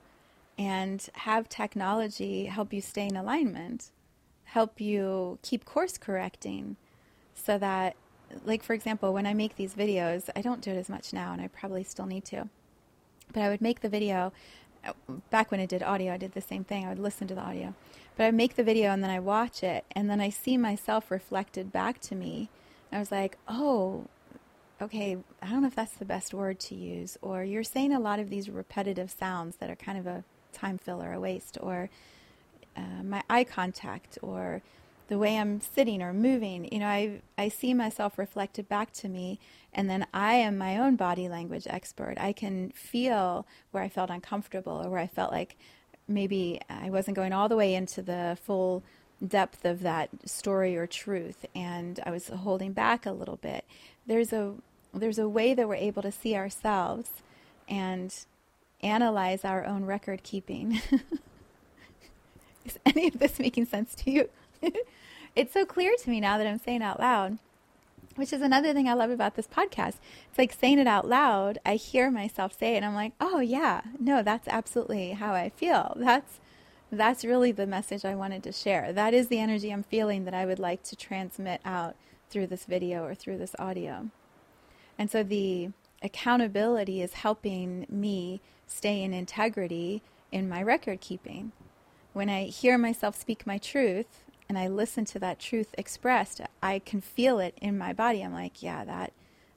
and 0.58 1.10
have 1.14 1.48
technology 1.48 2.46
help 2.46 2.74
you 2.74 2.82
stay 2.82 3.08
in 3.08 3.16
alignment, 3.16 3.92
help 4.46 4.82
you 4.82 5.40
keep 5.42 5.64
course 5.64 5.98
correcting 5.98 6.76
so 7.34 7.58
that 7.58 7.96
like 8.46 8.62
for 8.62 8.74
example, 8.74 9.14
when 9.14 9.26
I 9.26 9.34
make 9.34 9.56
these 9.56 9.74
videos, 9.74 10.30
I 10.36 10.42
don't 10.42 10.62
do 10.62 10.72
it 10.72 10.78
as 10.78 10.90
much 10.90 11.14
now 11.14 11.34
and 11.34 11.42
I 11.42 11.48
probably 11.48 11.84
still 11.84 12.06
need 12.06 12.26
to. 12.26 12.50
But 13.34 13.44
I 13.44 13.50
would 13.50 13.62
make 13.62 13.82
the 13.82 13.90
video 13.90 14.32
back 15.30 15.52
when 15.52 15.60
I 15.60 15.66
did 15.66 15.84
audio, 15.84 16.14
I 16.14 16.18
did 16.18 16.34
the 16.34 16.42
same 16.42 16.64
thing. 16.64 16.86
I 16.86 16.90
would 16.90 17.00
listen 17.00 17.28
to 17.28 17.36
the 17.36 17.42
audio. 17.42 17.74
But 18.16 18.26
I 18.26 18.32
make 18.32 18.56
the 18.56 18.64
video 18.64 18.92
and 18.92 19.04
then 19.04 19.10
I 19.10 19.20
watch 19.20 19.64
it 19.64 19.86
and 19.92 20.10
then 20.10 20.20
I 20.22 20.30
see 20.30 20.58
myself 20.58 21.10
reflected 21.10 21.72
back 21.72 22.00
to 22.02 22.16
me. 22.16 22.50
I 22.92 23.00
was 23.00 23.12
like, 23.12 23.38
"Oh, 23.48 24.06
okay, 24.82 25.18
I 25.42 25.50
don't 25.50 25.62
know 25.62 25.68
if 25.68 25.76
that's 25.76 25.94
the 25.94 26.06
best 26.06 26.34
word 26.34 26.60
to 26.62 26.76
use, 26.76 27.18
or 27.22 27.44
you're 27.44 27.64
saying 27.64 27.94
a 27.94 28.00
lot 28.00 28.20
of 28.20 28.30
these 28.30 28.50
repetitive 28.50 29.12
sounds 29.12 29.58
that 29.58 29.70
are 29.70 29.76
kind 29.76 29.98
of 29.98 30.08
a 30.08 30.24
time 30.54 30.78
filler, 30.78 31.14
a 31.14 31.20
waste, 31.20 31.58
or 31.62 31.90
uh, 32.78 33.04
my 33.04 33.24
eye 33.30 33.44
contact, 33.44 34.18
or 34.22 34.62
the 35.08 35.18
way 35.18 35.38
I'm 35.38 35.60
sitting 35.60 36.02
or 36.02 36.14
moving. 36.14 36.72
You 36.72 36.80
know, 36.80 36.88
I 36.88 37.22
I 37.38 37.50
see 37.50 37.74
myself 37.74 38.18
reflected 38.18 38.70
back 38.70 38.94
to 38.94 39.10
me, 39.10 39.40
and 39.74 39.90
then 39.90 40.06
I 40.14 40.36
am 40.36 40.58
my 40.58 40.78
own 40.78 40.96
body 40.96 41.28
language 41.28 41.68
expert. 41.70 42.16
I 42.18 42.32
can 42.32 42.72
feel 42.72 43.46
where 43.72 43.84
I 43.84 43.90
felt 43.90 44.10
uncomfortable 44.10 44.82
or 44.84 44.90
where 44.90 45.00
I 45.00 45.08
felt 45.08 45.32
like 45.32 45.58
maybe 46.08 46.60
I 46.70 46.90
wasn't 46.90 47.16
going 47.16 47.34
all 47.34 47.50
the 47.50 47.56
way 47.56 47.76
into 47.76 48.02
the 48.02 48.38
full 48.42 48.84
depth 49.26 49.66
of 49.66 49.82
that 49.82 50.10
story 50.26 50.78
or 50.78 50.88
truth, 50.88 51.46
and 51.54 52.00
I 52.06 52.12
was 52.12 52.30
holding 52.30 52.72
back 52.72 53.06
a 53.06 53.12
little 53.12 53.36
bit. 53.38 53.66
There's 54.08 54.32
a 54.32 54.56
there's 54.94 55.20
a 55.20 55.30
way 55.30 55.54
that 55.54 55.68
we're 55.68 55.76
able 55.76 56.02
to 56.02 56.12
see 56.12 56.36
ourselves 56.36 57.10
and 57.68 58.14
analyze 58.82 59.46
our 59.46 59.66
own 59.66 59.86
record 59.86 60.24
keeping. 60.24 60.82
Is 62.66 62.80
any 62.86 63.08
of 63.08 63.20
this 63.20 63.40
making 63.40 63.66
sense 63.66 63.96
to 63.96 64.12
you? 64.12 64.30
it's 65.36 65.54
so 65.54 65.66
clear 65.66 65.96
to 65.98 66.10
me 66.10 66.20
now 66.20 66.38
that 66.38 66.48
I'm 66.48 66.60
saying 66.60 66.82
out 66.84 67.00
loud, 67.00 67.38
which 68.16 68.34
is 68.34 68.42
another 68.42 68.74
thing 68.74 68.88
I 68.88 68.94
love 68.94 69.10
about 69.10 69.36
this 69.36 69.48
podcast. 69.48 69.96
It's 70.30 70.38
like 70.38 70.54
saying 70.54 70.80
it 70.80 70.88
out 70.88 71.08
loud. 71.08 71.58
I 71.66 71.76
hear 71.76 72.12
myself 72.12 72.58
say 72.58 72.74
it, 72.74 72.78
and 72.78 72.86
I'm 72.86 72.96
like, 72.96 73.14
oh 73.22 73.40
yeah, 73.40 73.82
no, 74.00 74.22
that's 74.22 74.48
absolutely 74.48 75.12
how 75.12 75.34
I 75.34 75.50
feel. 75.50 75.94
That's 75.96 76.40
that's 76.92 77.24
really 77.24 77.52
the 77.52 77.68
message 77.68 78.04
I 78.04 78.16
wanted 78.16 78.44
to 78.44 78.52
share. 78.52 78.92
That 78.92 79.14
is 79.14 79.28
the 79.28 79.40
energy 79.40 79.72
I'm 79.72 79.84
feeling 79.84 80.26
that 80.26 80.34
I 80.34 80.46
would 80.46 80.60
like 80.60 80.84
to 80.84 80.96
transmit 80.96 81.62
out 81.64 81.96
through 82.30 82.48
this 82.48 82.66
video 82.66 83.04
or 83.04 83.16
through 83.16 83.38
this 83.38 83.56
audio. 83.60 84.10
And 85.00 85.10
so 85.10 85.24
the 85.24 85.70
accountability 86.04 87.02
is 87.02 87.14
helping 87.14 87.88
me 87.90 88.42
stay 88.68 89.02
in 89.02 89.14
integrity 89.14 90.04
in 90.32 90.48
my 90.48 90.62
record 90.62 91.00
keeping. 91.00 91.54
When 92.14 92.30
I 92.30 92.44
hear 92.44 92.78
myself 92.78 93.16
speak 93.16 93.48
my 93.48 93.58
truth, 93.58 94.26
and 94.50 94.58
I 94.58 94.68
listen 94.68 95.06
to 95.06 95.20
that 95.20 95.40
truth 95.40 95.74
expressed, 95.78 96.42
I 96.62 96.80
can 96.80 97.02
feel 97.02 97.40
it 97.40 97.58
in 97.62 97.78
my 97.78 97.94
body. 97.94 98.22
I'm 98.22 98.34
like, 98.34 98.62
yeah, 98.62 98.84
that 98.84 99.14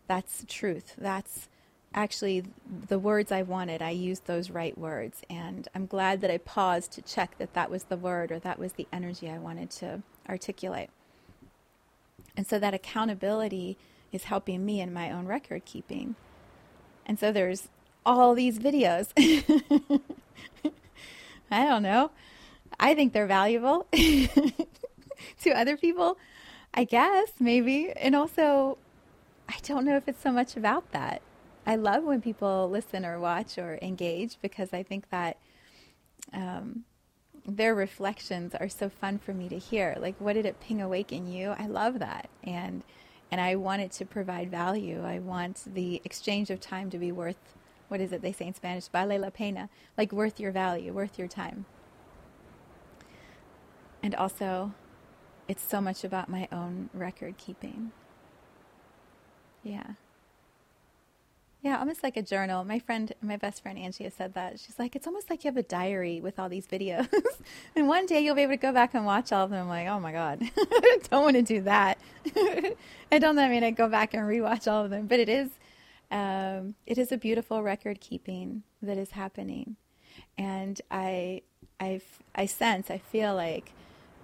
that's 0.07 0.45
truth. 0.47 0.95
That's 0.99 1.49
actually 1.95 2.45
the 2.89 2.99
words 2.99 3.33
I 3.33 3.43
wanted. 3.43 3.81
I 3.83 3.91
used 3.91 4.27
those 4.27 4.51
right 4.51 4.77
words, 4.77 5.23
and 5.29 5.67
I'm 5.75 5.87
glad 5.87 6.21
that 6.21 6.31
I 6.31 6.39
paused 6.39 6.93
to 6.93 7.03
check 7.03 7.39
that 7.39 7.55
that 7.55 7.71
was 7.71 7.85
the 7.85 7.97
word 7.97 8.31
or 8.31 8.39
that 8.41 8.59
was 8.59 8.75
the 8.75 8.87
energy 8.93 9.31
I 9.31 9.39
wanted 9.39 9.71
to 9.71 10.03
articulate. 10.29 10.91
And 12.37 12.47
so 12.47 12.59
that 12.59 12.75
accountability 12.75 13.77
is 14.13 14.25
helping 14.25 14.65
me 14.65 14.81
in 14.81 14.93
my 14.93 15.11
own 15.11 15.27
record 15.27 15.65
keeping. 15.65 16.15
And 17.07 17.19
so 17.19 17.33
there's 17.33 17.69
all 18.05 18.35
these 18.35 18.59
videos. 18.59 19.09
I 21.51 21.65
don't 21.65 21.83
know. 21.83 22.11
I 22.79 22.95
think 22.95 23.13
they're 23.13 23.27
valuable. 23.27 23.87
to 23.93 25.51
other 25.51 25.77
people, 25.77 26.19
I 26.75 26.85
guess, 26.85 27.33
maybe. 27.39 27.91
And 27.93 28.15
also, 28.15 28.79
I 29.49 29.57
don't 29.63 29.85
know 29.85 29.97
if 29.97 30.09
it's 30.09 30.23
so 30.23 30.33
much 30.33 30.57
about 30.57 30.91
that. 30.93 31.23
I 31.67 31.77
love 31.77 32.05
when 32.05 32.21
people 32.21 32.69
listen 32.69 33.05
or 33.05 33.21
watch 33.21 33.57
or 33.57 33.79
engage 33.81 34.39
because 34.43 34.73
I 34.73 34.83
think 34.83 35.11
that 35.11 35.37
um, 36.33 36.85
their 37.47 37.75
reflections 37.75 38.55
are 38.55 38.69
so 38.69 38.89
fun 38.89 39.19
for 39.19 39.33
me 39.33 39.49
to 39.49 39.59
hear. 39.59 39.97
Like, 39.99 40.17
what 40.19 40.33
did 40.33 40.47
it 40.47 40.61
ping 40.61 40.83
awake 40.83 41.13
in 41.13 41.31
you? 41.31 41.51
I 41.51 41.67
love 41.67 41.99
that. 42.01 42.29
And 42.43 42.83
and 43.33 43.41
I 43.41 43.57
want 43.57 43.81
it 43.81 43.91
to 43.93 44.05
provide 44.05 44.51
value. 44.51 45.03
I 45.03 45.19
want 45.19 45.63
the 45.75 46.03
exchange 46.05 46.51
of 46.51 46.61
time 46.61 46.91
to 46.91 46.99
be 46.99 47.11
worth 47.11 47.39
what 47.89 48.01
is 48.01 48.13
it 48.13 48.23
they 48.23 48.33
say 48.33 48.47
in 48.47 48.55
Spanish? 48.55 48.89
Vale 48.89 49.19
la 49.19 49.29
pena. 49.29 49.69
Like 49.99 50.13
worth 50.13 50.41
your 50.41 50.51
value, 50.51 50.95
worth 50.95 51.19
your 51.19 51.29
time. 51.29 51.67
And 54.03 54.15
also, 54.15 54.73
it's 55.47 55.63
so 55.63 55.79
much 55.81 56.03
about 56.03 56.31
my 56.31 56.49
own 56.51 56.89
record 56.95 57.37
keeping. 57.37 57.93
Yeah. 59.63 59.93
Yeah, 61.63 61.79
almost 61.79 62.03
like 62.03 62.17
a 62.17 62.23
journal. 62.23 62.65
My 62.65 62.81
friend, 62.81 63.13
my 63.23 63.37
best 63.37 63.63
friend 63.63 63.79
Angie 63.79 64.03
has 64.03 64.15
said 64.15 64.35
that. 64.35 64.59
She's 64.59 64.81
like, 64.81 64.97
it's 64.97 65.07
almost 65.07 65.31
like 65.31 65.45
you 65.45 65.49
have 65.49 65.57
a 65.57 65.63
diary 65.63 66.21
with 66.21 66.41
all 66.41 66.49
these 66.49 66.67
videos. 66.67 67.09
and 67.77 67.87
one 67.87 68.05
day 68.07 68.19
you'll 68.19 68.35
be 68.35 68.43
able 68.43 68.55
to 68.55 68.57
go 68.57 68.73
back 68.73 68.95
and 68.95 69.07
watch 69.07 69.31
all 69.31 69.45
of 69.45 69.51
them. 69.51 69.63
I'm 69.63 69.69
like, 69.69 69.87
oh 69.87 70.01
my 70.01 70.11
God, 70.11 70.43
I 70.57 70.99
don't 71.09 71.23
want 71.23 71.37
to 71.37 71.43
do 71.43 71.61
that. 71.61 71.99
I 73.13 73.19
don't 73.21 73.39
I 73.39 73.49
mean 73.49 73.63
I 73.63 73.71
go 73.71 73.89
back 73.89 74.13
and 74.13 74.25
rewatch 74.25 74.71
all 74.71 74.85
of 74.85 74.91
them, 74.91 75.07
but 75.07 75.21
it 75.21 75.29
is, 75.29 75.51
um, 76.11 76.75
it 76.85 76.99
is 76.99 77.13
a 77.13 77.17
beautiful 77.17 77.63
record 77.63 78.01
keeping 78.01 78.65
that 78.83 78.99
is 78.99 79.13
happening. 79.13 79.77
And 80.37 80.81
I, 80.91 81.43
I, 81.79 82.01
I 82.35 82.47
sense, 82.47 82.91
I 82.91 82.99
feel 82.99 83.37
like 83.37 83.73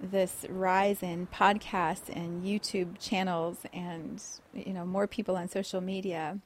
this 0.01 0.45
rise 0.49 1.01
in 1.01 1.27
podcasts 1.27 2.09
and 2.13 2.43
YouTube 2.43 2.99
channels 2.99 3.59
and 3.73 4.21
you 4.53 4.71
know 4.73 4.85
more 4.85 5.07
people 5.07 5.35
on 5.35 5.49
social 5.49 5.81
media. 5.81 6.39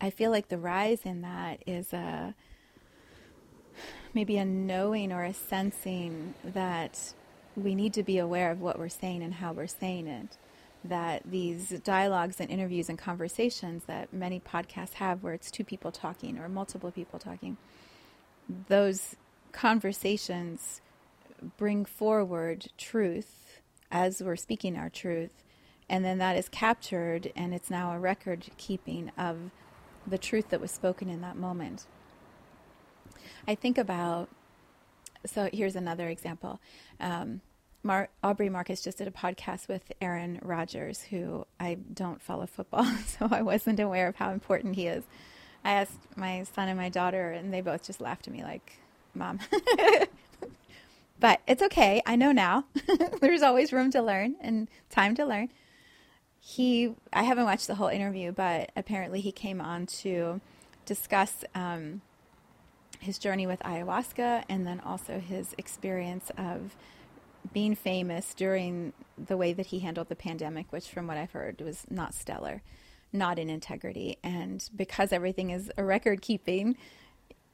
I 0.00 0.10
feel 0.10 0.30
like 0.30 0.48
the 0.48 0.58
rise 0.58 1.00
in 1.04 1.22
that 1.22 1.62
is 1.66 1.92
a 1.92 2.34
maybe 4.14 4.38
a 4.38 4.44
knowing 4.44 5.12
or 5.12 5.24
a 5.24 5.34
sensing 5.34 6.34
that 6.44 7.14
we 7.56 7.74
need 7.74 7.94
to 7.94 8.02
be 8.02 8.18
aware 8.18 8.50
of 8.50 8.60
what 8.60 8.78
we're 8.78 8.88
saying 8.88 9.22
and 9.22 9.34
how 9.34 9.52
we're 9.52 9.66
saying 9.66 10.06
it. 10.06 10.38
That 10.82 11.22
these 11.30 11.68
dialogues 11.80 12.40
and 12.40 12.50
interviews 12.50 12.88
and 12.88 12.98
conversations 12.98 13.84
that 13.84 14.12
many 14.14 14.40
podcasts 14.40 14.94
have, 14.94 15.22
where 15.22 15.34
it's 15.34 15.50
two 15.50 15.64
people 15.64 15.92
talking 15.92 16.38
or 16.38 16.48
multiple 16.48 16.90
people 16.90 17.18
talking, 17.18 17.58
those 18.68 19.16
conversations 19.52 20.80
bring 21.58 21.84
forward 21.84 22.68
truth 22.78 23.60
as 23.90 24.22
we're 24.22 24.36
speaking 24.36 24.76
our 24.76 24.88
truth, 24.88 25.44
and 25.88 26.02
then 26.02 26.16
that 26.18 26.36
is 26.36 26.48
captured, 26.48 27.30
and 27.36 27.52
it's 27.52 27.68
now 27.68 27.92
a 27.92 27.98
record 27.98 28.46
keeping 28.56 29.10
of 29.18 29.50
the 30.06 30.18
truth 30.18 30.48
that 30.50 30.60
was 30.60 30.70
spoken 30.70 31.08
in 31.08 31.20
that 31.20 31.36
moment. 31.36 31.86
I 33.46 33.54
think 33.54 33.78
about, 33.78 34.28
so 35.26 35.48
here's 35.52 35.76
another 35.76 36.08
example. 36.08 36.60
Um, 37.00 37.40
Mar- 37.82 38.10
Aubrey 38.22 38.48
Marcus 38.50 38.82
just 38.82 38.98
did 38.98 39.08
a 39.08 39.12
podcast 39.12 39.68
with 39.68 39.92
Aaron 40.00 40.38
Rodgers, 40.42 41.02
who 41.02 41.46
I 41.58 41.78
don't 41.94 42.20
follow 42.20 42.46
football, 42.46 42.84
so 43.06 43.28
I 43.30 43.42
wasn't 43.42 43.80
aware 43.80 44.08
of 44.08 44.16
how 44.16 44.30
important 44.30 44.76
he 44.76 44.86
is. 44.86 45.04
I 45.64 45.72
asked 45.72 45.98
my 46.16 46.44
son 46.54 46.68
and 46.68 46.78
my 46.78 46.88
daughter, 46.88 47.30
and 47.30 47.52
they 47.52 47.60
both 47.60 47.82
just 47.84 48.00
laughed 48.00 48.26
at 48.26 48.32
me 48.32 48.42
like, 48.42 48.78
Mom, 49.14 49.40
But 51.20 51.42
it's 51.46 51.62
okay. 51.62 52.02
I 52.06 52.16
know 52.16 52.32
now. 52.32 52.64
There's 53.20 53.42
always 53.42 53.72
room 53.72 53.90
to 53.90 54.00
learn 54.00 54.36
and 54.40 54.68
time 54.88 55.14
to 55.16 55.26
learn. 55.26 55.50
He, 56.40 56.94
I 57.12 57.22
haven't 57.22 57.44
watched 57.44 57.66
the 57.66 57.74
whole 57.74 57.88
interview, 57.88 58.32
but 58.32 58.72
apparently 58.74 59.20
he 59.20 59.30
came 59.30 59.60
on 59.60 59.86
to 59.86 60.40
discuss 60.86 61.44
um, 61.54 62.00
his 62.98 63.18
journey 63.18 63.46
with 63.46 63.60
ayahuasca 63.60 64.44
and 64.48 64.66
then 64.66 64.80
also 64.80 65.20
his 65.20 65.54
experience 65.58 66.30
of 66.38 66.76
being 67.52 67.74
famous 67.74 68.34
during 68.34 68.92
the 69.18 69.36
way 69.36 69.52
that 69.52 69.66
he 69.66 69.80
handled 69.80 70.08
the 70.08 70.16
pandemic, 70.16 70.72
which, 70.72 70.88
from 70.88 71.06
what 71.06 71.16
I've 71.16 71.32
heard, 71.32 71.60
was 71.60 71.86
not 71.90 72.14
stellar, 72.14 72.62
not 73.12 73.38
in 73.38 73.50
integrity. 73.50 74.18
And 74.22 74.68
because 74.74 75.12
everything 75.12 75.50
is 75.50 75.70
a 75.76 75.84
record 75.84 76.22
keeping, 76.22 76.76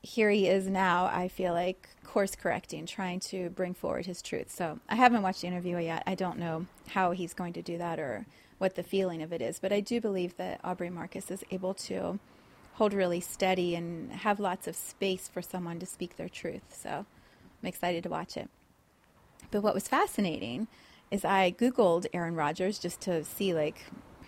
here 0.07 0.31
he 0.31 0.47
is 0.47 0.69
now, 0.69 1.07
I 1.07 1.27
feel 1.27 1.53
like 1.53 1.89
course 2.05 2.37
correcting, 2.37 2.87
trying 2.87 3.19
to 3.19 3.51
bring 3.51 3.75
forward 3.75 4.07
his 4.07 4.23
truth. 4.23 4.51
So 4.55 4.79
I 4.89 4.95
haven't 4.95 5.23
watched 5.23 5.41
the 5.41 5.49
interview 5.49 5.79
yet. 5.79 6.05
I 6.07 6.15
don't 6.15 6.39
know 6.39 6.67
how 6.89 7.11
he's 7.11 7.35
going 7.35 7.53
to 7.55 7.63
do 7.63 7.77
that 7.79 7.99
or 7.99 8.25
what 8.59 8.77
the 8.77 8.85
feeling 8.85 9.21
of 9.21 9.33
it 9.33 9.43
is. 9.43 9.59
But 9.59 9.73
I 9.73 9.81
do 9.81 10.01
believe 10.01 10.37
that 10.37 10.61
Aubrey 10.63 10.91
Marcus 10.91 11.31
is 11.31 11.45
able 11.51 11.75
to 11.75 12.21
hold 12.75 12.95
really 12.95 13.21
steady 13.21 13.75
and 13.75 14.13
have 14.13 14.39
lots 14.39 14.69
of 14.69 14.77
space 14.77 15.29
for 15.29 15.43
someone 15.43 15.81
to 15.81 15.87
speak 15.87 16.17
their 16.17 16.29
truth. 16.29 16.63
So 16.73 17.05
I'm 17.63 17.69
excited 17.69 18.05
to 18.05 18.09
watch 18.09 18.37
it. 18.37 18.49
But 19.51 19.63
what 19.63 19.75
was 19.75 19.89
fascinating 19.89 20.69
is 21.11 21.25
I 21.25 21.51
Googled 21.51 22.07
Aaron 22.13 22.37
Rodgers 22.37 22.79
just 22.79 23.01
to 23.03 23.25
see 23.25 23.53
like 23.53 23.87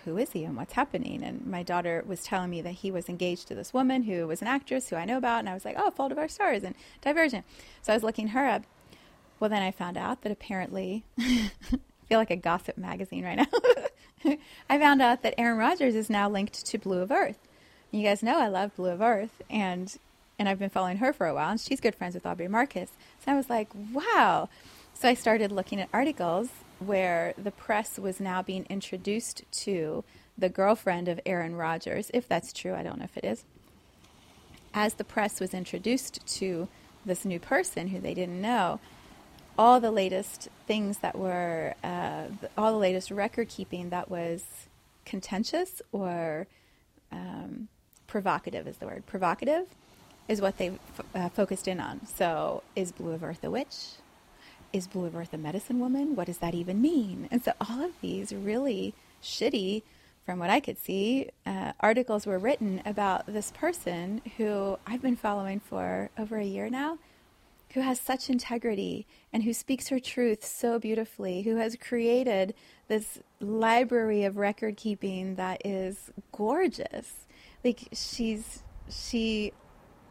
who 0.09 0.17
is 0.17 0.31
he 0.31 0.43
and 0.43 0.57
what's 0.57 0.73
happening? 0.73 1.23
And 1.23 1.45
my 1.45 1.61
daughter 1.63 2.03
was 2.05 2.23
telling 2.23 2.49
me 2.49 2.61
that 2.61 2.71
he 2.71 2.91
was 2.91 3.09
engaged 3.09 3.47
to 3.47 3.55
this 3.55 3.73
woman 3.73 4.03
who 4.03 4.27
was 4.27 4.41
an 4.41 4.47
actress 4.47 4.89
who 4.89 4.95
I 4.95 5.05
know 5.05 5.17
about. 5.17 5.39
And 5.39 5.49
I 5.49 5.53
was 5.53 5.65
like, 5.65 5.75
oh, 5.77 5.91
Fault 5.91 6.11
of 6.11 6.17
Our 6.17 6.27
Stars 6.27 6.63
and 6.63 6.75
Divergent. 7.01 7.45
So 7.81 7.93
I 7.93 7.95
was 7.95 8.03
looking 8.03 8.29
her 8.29 8.47
up. 8.47 8.63
Well, 9.39 9.49
then 9.49 9.61
I 9.61 9.71
found 9.71 9.97
out 9.97 10.23
that 10.23 10.31
apparently, 10.31 11.03
I 11.17 11.51
feel 12.09 12.17
like 12.17 12.31
a 12.31 12.35
gossip 12.35 12.77
magazine 12.77 13.23
right 13.23 13.37
now. 13.37 14.35
I 14.69 14.79
found 14.79 15.01
out 15.01 15.21
that 15.21 15.35
Aaron 15.37 15.57
Rodgers 15.57 15.95
is 15.95 16.09
now 16.09 16.29
linked 16.29 16.65
to 16.65 16.77
Blu 16.77 17.01
of 17.01 17.11
Earth. 17.11 17.39
You 17.91 18.03
guys 18.03 18.21
know 18.21 18.39
I 18.39 18.47
love 18.47 18.75
Blu 18.75 18.89
of 18.89 19.01
Earth, 19.01 19.41
and 19.49 19.95
and 20.37 20.49
I've 20.49 20.59
been 20.59 20.69
following 20.69 20.97
her 20.97 21.13
for 21.13 21.27
a 21.27 21.33
while, 21.33 21.51
and 21.51 21.59
she's 21.59 21.79
good 21.79 21.95
friends 21.95 22.15
with 22.15 22.25
Aubrey 22.25 22.47
Marcus. 22.47 22.89
So 23.23 23.31
I 23.31 23.35
was 23.35 23.49
like, 23.49 23.69
wow. 23.93 24.49
So 24.93 25.07
I 25.07 25.13
started 25.13 25.51
looking 25.51 25.79
at 25.79 25.89
articles 25.93 26.49
where 26.79 27.33
the 27.37 27.51
press 27.51 27.99
was 27.99 28.19
now 28.19 28.41
being 28.41 28.65
introduced 28.69 29.43
to 29.51 30.03
the 30.37 30.49
girlfriend 30.49 31.07
of 31.07 31.19
Aaron 31.25 31.55
Rodgers, 31.55 32.09
if 32.13 32.27
that's 32.27 32.53
true, 32.53 32.73
I 32.73 32.83
don't 32.83 32.99
know 32.99 33.05
if 33.05 33.17
it 33.17 33.25
is. 33.25 33.43
As 34.73 34.93
the 34.93 35.03
press 35.03 35.39
was 35.39 35.53
introduced 35.53 36.25
to 36.37 36.67
this 37.05 37.25
new 37.25 37.39
person 37.39 37.87
who 37.87 37.99
they 37.99 38.13
didn't 38.13 38.41
know, 38.41 38.79
all 39.57 39.79
the 39.79 39.91
latest 39.91 40.47
things 40.67 40.99
that 40.99 41.17
were, 41.17 41.73
uh, 41.83 42.25
all 42.57 42.71
the 42.71 42.77
latest 42.77 43.11
record 43.11 43.49
keeping 43.49 43.89
that 43.89 44.09
was 44.09 44.43
contentious 45.05 45.81
or 45.91 46.47
um, 47.11 47.67
provocative 48.07 48.67
is 48.67 48.77
the 48.77 48.85
word. 48.85 49.05
Provocative 49.05 49.67
is 50.29 50.39
what 50.39 50.57
they 50.57 50.69
f- 50.69 51.05
uh, 51.15 51.29
focused 51.29 51.67
in 51.67 51.79
on. 51.79 52.05
So, 52.05 52.63
is 52.75 52.91
Blu 52.91 53.11
of 53.11 53.23
Earth 53.23 53.43
a 53.43 53.49
witch? 53.49 53.95
Is 54.71 54.87
Blu 54.87 55.11
Earth 55.15 55.33
a 55.33 55.37
medicine 55.37 55.79
woman? 55.79 56.15
What 56.15 56.27
does 56.27 56.37
that 56.39 56.53
even 56.53 56.81
mean? 56.81 57.27
And 57.31 57.43
so, 57.43 57.53
all 57.59 57.83
of 57.83 57.99
these 58.01 58.33
really 58.33 58.93
shitty, 59.21 59.81
from 60.25 60.37
what 60.37 60.49
I 60.49 60.59
could 60.59 60.77
see, 60.77 61.29
uh, 61.45 61.73
articles 61.79 62.27
were 62.27 62.37
written 62.37 62.81
about 62.85 63.25
this 63.25 63.51
person 63.51 64.21
who 64.37 64.77
I've 64.85 65.01
been 65.01 65.15
following 65.15 65.59
for 65.59 66.11
over 66.17 66.37
a 66.37 66.45
year 66.45 66.69
now, 66.69 66.99
who 67.73 67.81
has 67.81 67.99
such 67.99 68.29
integrity 68.29 69.07
and 69.33 69.43
who 69.43 69.53
speaks 69.53 69.87
her 69.89 69.99
truth 69.99 70.45
so 70.45 70.77
beautifully, 70.77 71.41
who 71.41 71.55
has 71.55 71.75
created 71.75 72.53
this 72.87 73.19
library 73.39 74.23
of 74.23 74.37
record 74.37 74.77
keeping 74.77 75.35
that 75.35 75.65
is 75.65 76.11
gorgeous. 76.31 77.25
Like, 77.63 77.87
she's, 77.91 78.63
she 78.89 79.53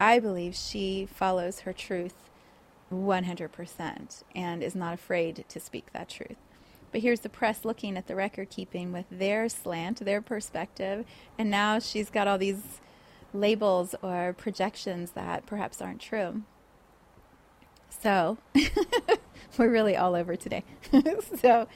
I 0.00 0.20
believe 0.20 0.54
she 0.54 1.06
follows 1.06 1.60
her 1.60 1.72
truth 1.72 2.27
100% 2.92 4.22
and 4.34 4.62
is 4.62 4.74
not 4.74 4.94
afraid 4.94 5.44
to 5.48 5.60
speak 5.60 5.92
that 5.92 6.08
truth. 6.08 6.36
But 6.90 7.02
here's 7.02 7.20
the 7.20 7.28
press 7.28 7.64
looking 7.64 7.96
at 7.96 8.06
the 8.06 8.16
record 8.16 8.50
keeping 8.50 8.92
with 8.92 9.06
their 9.10 9.48
slant, 9.48 10.04
their 10.04 10.22
perspective, 10.22 11.04
and 11.38 11.50
now 11.50 11.78
she's 11.78 12.08
got 12.08 12.26
all 12.26 12.38
these 12.38 12.80
labels 13.34 13.94
or 14.02 14.34
projections 14.36 15.10
that 15.12 15.44
perhaps 15.44 15.82
aren't 15.82 16.00
true. 16.00 16.42
So, 17.90 18.38
we're 19.58 19.70
really 19.70 19.96
all 19.96 20.14
over 20.14 20.36
today. 20.36 20.64
so, 21.40 21.68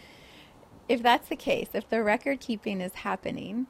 if 0.88 1.02
that's 1.02 1.28
the 1.28 1.36
case, 1.36 1.68
if 1.74 1.88
the 1.88 2.02
record 2.02 2.40
keeping 2.40 2.80
is 2.80 2.94
happening 2.94 3.66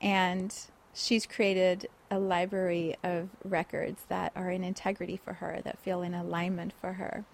and 0.00 0.54
she's 0.94 1.26
created 1.26 1.88
a 2.10 2.18
library 2.18 2.96
of 3.02 3.28
records 3.44 4.02
that 4.08 4.32
are 4.34 4.50
in 4.50 4.64
integrity 4.64 5.16
for 5.16 5.34
her, 5.34 5.60
that 5.64 5.78
feel 5.78 6.02
in 6.02 6.14
alignment 6.14 6.72
for 6.80 6.94
her. 6.94 7.24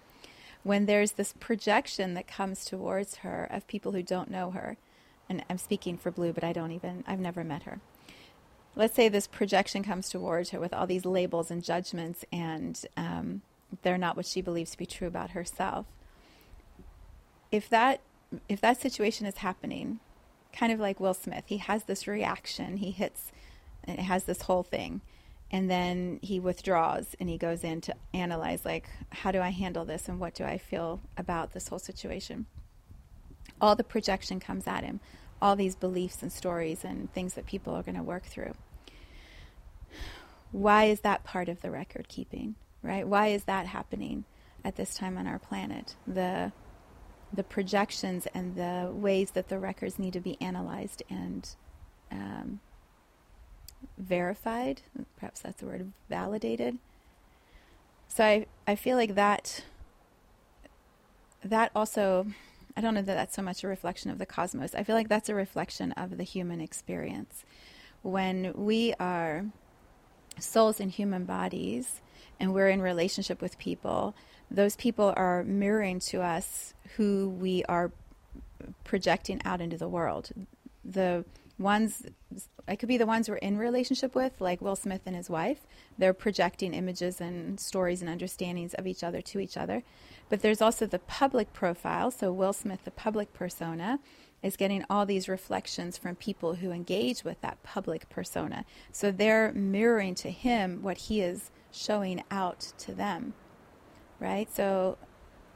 When 0.63 0.85
there's 0.85 1.13
this 1.13 1.33
projection 1.39 2.13
that 2.15 2.27
comes 2.27 2.65
towards 2.65 3.17
her 3.17 3.47
of 3.51 3.67
people 3.67 3.91
who 3.91 4.03
don't 4.03 4.31
know 4.31 4.51
her, 4.51 4.77
and 5.29 5.43
I'm 5.49 5.57
speaking 5.57 5.97
for 5.97 6.11
Blu, 6.11 6.33
but 6.33 6.43
I 6.43 6.53
don't 6.53 6.71
even, 6.71 7.03
I've 7.07 7.19
never 7.19 7.43
met 7.43 7.63
her. 7.63 7.79
Let's 8.75 8.95
say 8.95 9.07
this 9.07 9.27
projection 9.27 9.83
comes 9.83 10.09
towards 10.09 10.49
her 10.49 10.59
with 10.59 10.73
all 10.73 10.87
these 10.87 11.05
labels 11.05 11.49
and 11.49 11.63
judgments, 11.63 12.25
and 12.31 12.79
um, 12.97 13.41
they're 13.83 13.97
not 13.97 14.17
what 14.17 14.25
she 14.25 14.41
believes 14.41 14.71
to 14.71 14.77
be 14.77 14.85
true 14.85 15.07
about 15.07 15.31
herself. 15.31 15.85
If 17.51 17.69
that 17.69 18.01
if 18.49 18.59
that 18.59 18.81
situation 18.81 19.25
is 19.25 19.37
happening, 19.37 19.99
kind 20.51 20.71
of 20.71 20.79
like 20.79 20.99
Will 20.99 21.13
Smith, 21.13 21.45
he 21.47 21.57
has 21.57 21.83
this 21.83 22.07
reaction. 22.07 22.77
He 22.77 22.91
hits 22.91 23.31
it 23.87 23.99
has 23.99 24.23
this 24.23 24.41
whole 24.41 24.63
thing. 24.63 25.01
And 25.51 25.69
then 25.69 26.19
he 26.21 26.39
withdraws 26.39 27.15
and 27.19 27.29
he 27.29 27.37
goes 27.37 27.63
in 27.63 27.81
to 27.81 27.95
analyze 28.13 28.65
like 28.65 28.89
how 29.11 29.31
do 29.31 29.39
i 29.41 29.49
handle 29.49 29.85
this 29.85 30.09
and 30.09 30.19
what 30.19 30.33
do 30.33 30.43
i 30.43 30.57
feel 30.57 31.01
about 31.17 31.53
this 31.53 31.67
whole 31.67 31.79
situation? 31.79 32.45
All 33.61 33.75
the 33.75 33.83
projection 33.83 34.39
comes 34.39 34.67
at 34.67 34.83
him. 34.83 34.99
All 35.41 35.55
these 35.55 35.75
beliefs 35.75 36.21
and 36.23 36.31
stories 36.31 36.83
and 36.83 37.13
things 37.13 37.35
that 37.35 37.45
people 37.45 37.73
are 37.75 37.83
going 37.83 37.95
to 37.95 38.03
work 38.03 38.25
through. 38.25 38.53
Why 40.51 40.85
is 40.85 41.01
that 41.01 41.23
part 41.23 41.47
of 41.47 41.61
the 41.61 41.71
record 41.71 42.07
keeping 42.07 42.55
right? 42.85 43.07
Why 43.07 43.27
is 43.27 43.43
that 43.45 43.65
happening 43.65 44.23
at 44.63 44.75
this 44.75 44.93
time 44.95 45.17
on 45.17 45.27
our 45.27 45.39
planet? 45.39 45.95
The 46.07 46.51
the 47.33 47.43
projections 47.43 48.27
and 48.33 48.55
the 48.55 48.89
ways 48.93 49.31
that 49.31 49.49
the 49.49 49.59
records 49.59 49.99
need 49.99 50.13
to 50.13 50.21
be 50.21 50.37
analyzed 50.39 51.03
and 51.09 51.49
um, 52.11 52.61
verified, 53.97 54.81
perhaps 55.17 55.41
that's 55.41 55.59
the 55.59 55.65
word, 55.65 55.91
validated. 56.09 56.77
So 58.07 58.23
I, 58.23 58.45
I 58.67 58.75
feel 58.75 58.97
like 58.97 59.15
that 59.15 59.63
that 61.43 61.71
also 61.75 62.25
I 62.77 62.81
don't 62.81 62.93
know 62.93 63.01
that 63.01 63.13
that's 63.13 63.35
so 63.35 63.41
much 63.41 63.63
a 63.63 63.67
reflection 63.67 64.11
of 64.11 64.17
the 64.17 64.25
cosmos. 64.25 64.75
I 64.75 64.83
feel 64.83 64.95
like 64.95 65.07
that's 65.07 65.29
a 65.29 65.35
reflection 65.35 65.93
of 65.93 66.17
the 66.17 66.23
human 66.23 66.59
experience. 66.59 67.45
When 68.01 68.51
we 68.53 68.93
are 68.99 69.45
souls 70.37 70.79
in 70.79 70.89
human 70.89 71.23
bodies 71.23 72.01
and 72.39 72.53
we're 72.53 72.67
in 72.67 72.81
relationship 72.81 73.41
with 73.41 73.57
people, 73.57 74.13
those 74.51 74.75
people 74.75 75.13
are 75.15 75.43
mirroring 75.43 75.99
to 75.99 76.21
us 76.21 76.73
who 76.97 77.29
we 77.29 77.63
are 77.65 77.91
projecting 78.83 79.41
out 79.45 79.61
into 79.61 79.77
the 79.77 79.87
world. 79.87 80.31
The 80.83 81.23
ones 81.57 82.05
I 82.67 82.75
could 82.75 82.89
be 82.89 82.97
the 82.97 83.05
ones 83.05 83.29
we're 83.29 83.35
in 83.35 83.57
relationship 83.57 84.15
with, 84.15 84.41
like 84.41 84.61
Will 84.61 84.75
Smith 84.75 85.01
and 85.05 85.15
his 85.15 85.29
wife. 85.29 85.59
They're 85.97 86.13
projecting 86.13 86.73
images 86.73 87.21
and 87.21 87.59
stories 87.59 88.01
and 88.01 88.09
understandings 88.09 88.73
of 88.73 88.87
each 88.87 89.03
other 89.03 89.21
to 89.21 89.39
each 89.39 89.55
other. 89.55 89.83
But 90.29 90.41
there's 90.41 90.61
also 90.61 90.87
the 90.87 90.99
public 90.99 91.53
profile. 91.53 92.09
So 92.09 92.31
Will 92.31 92.53
Smith, 92.53 92.83
the 92.83 92.91
public 92.91 93.33
persona, 93.33 93.99
is 94.41 94.57
getting 94.57 94.83
all 94.89 95.05
these 95.05 95.29
reflections 95.29 95.97
from 95.97 96.15
people 96.15 96.55
who 96.55 96.71
engage 96.71 97.23
with 97.23 97.39
that 97.41 97.61
public 97.61 98.09
persona. 98.09 98.65
So 98.91 99.11
they're 99.11 99.51
mirroring 99.53 100.15
to 100.15 100.31
him 100.31 100.81
what 100.81 100.97
he 100.97 101.21
is 101.21 101.51
showing 101.71 102.23
out 102.31 102.73
to 102.79 102.93
them. 102.93 103.33
Right? 104.19 104.53
So 104.53 104.97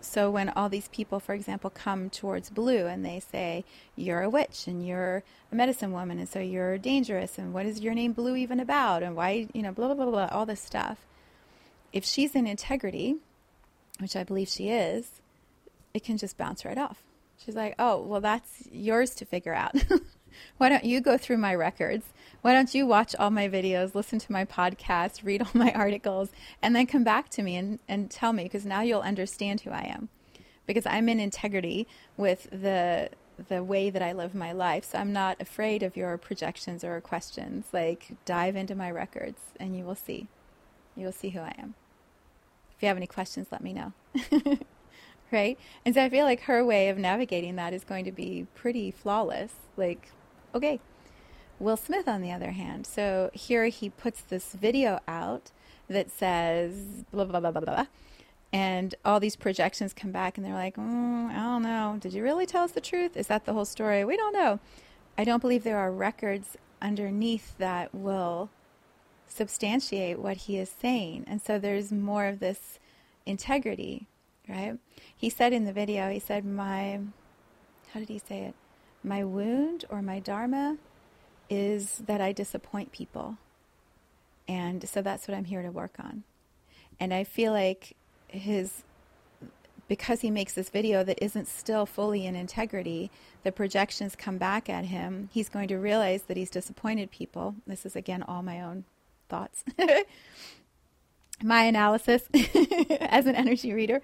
so 0.01 0.31
when 0.31 0.49
all 0.49 0.69
these 0.69 0.87
people, 0.89 1.19
for 1.19 1.33
example, 1.33 1.69
come 1.69 2.09
towards 2.09 2.49
Blu 2.49 2.87
and 2.87 3.05
they 3.05 3.19
say, 3.19 3.65
You're 3.95 4.21
a 4.21 4.29
witch 4.29 4.65
and 4.67 4.85
you're 4.85 5.23
a 5.51 5.55
medicine 5.55 5.91
woman, 5.91 6.19
and 6.19 6.29
so 6.29 6.39
you're 6.39 6.77
dangerous, 6.77 7.37
and 7.37 7.53
what 7.53 7.65
is 7.65 7.81
your 7.81 7.93
name 7.93 8.13
Blu 8.13 8.35
even 8.35 8.59
about? 8.59 9.03
And 9.03 9.15
why, 9.15 9.47
you 9.53 9.61
know, 9.61 9.71
blah, 9.71 9.93
blah, 9.93 9.95
blah, 9.95 10.11
blah, 10.11 10.29
all 10.31 10.45
this 10.45 10.61
stuff. 10.61 11.05
If 11.91 12.05
she's 12.05 12.35
in 12.35 12.47
integrity, 12.47 13.17
which 13.99 14.15
I 14.15 14.23
believe 14.23 14.47
she 14.47 14.69
is, 14.69 15.21
it 15.93 16.03
can 16.03 16.17
just 16.17 16.37
bounce 16.37 16.63
right 16.63 16.77
off. 16.77 17.03
She's 17.43 17.55
like, 17.55 17.75
Oh, 17.77 18.01
well, 18.01 18.21
that's 18.21 18.67
yours 18.71 19.15
to 19.15 19.25
figure 19.25 19.53
out. 19.53 19.75
Why 20.57 20.69
don't 20.69 20.83
you 20.83 21.01
go 21.01 21.17
through 21.17 21.37
my 21.37 21.53
records? 21.55 22.05
Why 22.41 22.53
don't 22.53 22.73
you 22.73 22.85
watch 22.85 23.15
all 23.17 23.31
my 23.31 23.49
videos, 23.49 23.95
listen 23.95 24.19
to 24.19 24.31
my 24.31 24.45
podcast, 24.45 25.25
read 25.25 25.41
all 25.41 25.49
my 25.53 25.71
articles, 25.73 26.29
and 26.61 26.75
then 26.75 26.87
come 26.87 27.03
back 27.03 27.29
to 27.29 27.43
me 27.43 27.55
and, 27.55 27.79
and 27.87 28.09
tell 28.09 28.33
me 28.33 28.43
because 28.43 28.65
now 28.65 28.81
you'll 28.81 29.01
understand 29.01 29.61
who 29.61 29.71
I 29.71 29.91
am. 29.93 30.09
Because 30.65 30.85
I'm 30.85 31.09
in 31.09 31.19
integrity 31.19 31.87
with 32.15 32.47
the 32.51 33.09
the 33.47 33.63
way 33.63 33.89
that 33.89 34.01
I 34.01 34.11
live 34.11 34.35
my 34.35 34.51
life. 34.51 34.83
So 34.83 34.97
I'm 34.97 35.13
not 35.13 35.41
afraid 35.41 35.81
of 35.81 35.95
your 35.95 36.17
projections 36.17 36.83
or 36.83 36.99
questions. 36.99 37.67
Like 37.71 38.17
dive 38.25 38.55
into 38.55 38.75
my 38.75 38.91
records 38.91 39.39
and 39.59 39.77
you 39.77 39.85
will 39.85 39.95
see. 39.95 40.27
You 40.95 41.05
will 41.05 41.13
see 41.13 41.29
who 41.29 41.39
I 41.39 41.55
am. 41.57 41.75
If 42.75 42.83
you 42.83 42.87
have 42.87 42.97
any 42.97 43.07
questions, 43.07 43.47
let 43.51 43.63
me 43.63 43.73
know. 43.73 43.93
right? 45.31 45.57
And 45.85 45.95
so 45.95 46.03
I 46.03 46.09
feel 46.09 46.25
like 46.25 46.41
her 46.41 46.65
way 46.65 46.89
of 46.89 46.97
navigating 46.97 47.55
that 47.55 47.73
is 47.73 47.83
going 47.83 48.05
to 48.05 48.11
be 48.11 48.47
pretty 48.55 48.91
flawless. 48.91 49.53
Like 49.77 50.11
Okay. 50.53 50.79
Will 51.59 51.77
Smith, 51.77 52.07
on 52.07 52.21
the 52.21 52.31
other 52.31 52.51
hand, 52.51 52.87
so 52.87 53.29
here 53.33 53.65
he 53.65 53.89
puts 53.89 54.21
this 54.21 54.53
video 54.53 54.99
out 55.07 55.51
that 55.89 56.09
says 56.09 57.03
blah, 57.11 57.25
blah, 57.25 57.39
blah, 57.39 57.51
blah, 57.51 57.61
blah. 57.61 57.85
And 58.51 58.95
all 59.05 59.19
these 59.19 59.35
projections 59.35 59.93
come 59.93 60.11
back 60.11 60.37
and 60.37 60.45
they're 60.45 60.53
like, 60.53 60.75
mm, 60.75 61.29
I 61.29 61.35
don't 61.35 61.63
know. 61.63 61.97
Did 61.99 62.13
you 62.13 62.23
really 62.23 62.45
tell 62.45 62.63
us 62.63 62.71
the 62.71 62.81
truth? 62.81 63.15
Is 63.15 63.27
that 63.27 63.45
the 63.45 63.53
whole 63.53 63.65
story? 63.65 64.03
We 64.05 64.17
don't 64.17 64.33
know. 64.33 64.59
I 65.17 65.23
don't 65.23 65.41
believe 65.41 65.63
there 65.63 65.77
are 65.77 65.91
records 65.91 66.57
underneath 66.81 67.57
that 67.57 67.93
will 67.93 68.49
substantiate 69.27 70.17
what 70.17 70.37
he 70.37 70.57
is 70.57 70.73
saying. 70.81 71.25
And 71.27 71.41
so 71.41 71.59
there's 71.59 71.91
more 71.91 72.25
of 72.25 72.39
this 72.39 72.79
integrity, 73.25 74.07
right? 74.47 74.79
He 75.15 75.29
said 75.29 75.53
in 75.53 75.65
the 75.65 75.73
video, 75.73 76.09
he 76.09 76.19
said, 76.19 76.45
My, 76.45 77.01
how 77.93 77.99
did 77.99 78.09
he 78.09 78.19
say 78.19 78.45
it? 78.45 78.55
My 79.03 79.23
wound 79.23 79.85
or 79.89 80.01
my 80.01 80.19
dharma 80.19 80.77
is 81.49 82.01
that 82.05 82.21
I 82.21 82.31
disappoint 82.31 82.91
people. 82.91 83.37
And 84.47 84.87
so 84.87 85.01
that's 85.01 85.27
what 85.27 85.35
I'm 85.35 85.45
here 85.45 85.61
to 85.61 85.71
work 85.71 85.95
on. 85.99 86.23
And 86.99 87.13
I 87.13 87.23
feel 87.23 87.53
like 87.53 87.95
his 88.27 88.83
because 89.87 90.21
he 90.21 90.29
makes 90.29 90.53
this 90.53 90.69
video 90.69 91.03
that 91.03 91.17
isn't 91.21 91.47
still 91.47 91.85
fully 91.85 92.25
in 92.25 92.35
integrity, 92.35 93.09
the 93.43 93.51
projections 93.51 94.15
come 94.15 94.37
back 94.37 94.69
at 94.69 94.85
him. 94.85 95.29
He's 95.33 95.49
going 95.49 95.67
to 95.69 95.77
realize 95.77 96.23
that 96.23 96.37
he's 96.37 96.51
disappointed 96.51 97.09
people. 97.09 97.55
This 97.65 97.85
is 97.85 97.95
again 97.95 98.23
all 98.23 98.43
my 98.43 98.61
own 98.61 98.85
thoughts. 99.29 99.63
my 101.43 101.63
analysis 101.63 102.23
as 102.99 103.25
an 103.25 103.35
energy 103.35 103.73
reader. 103.73 104.01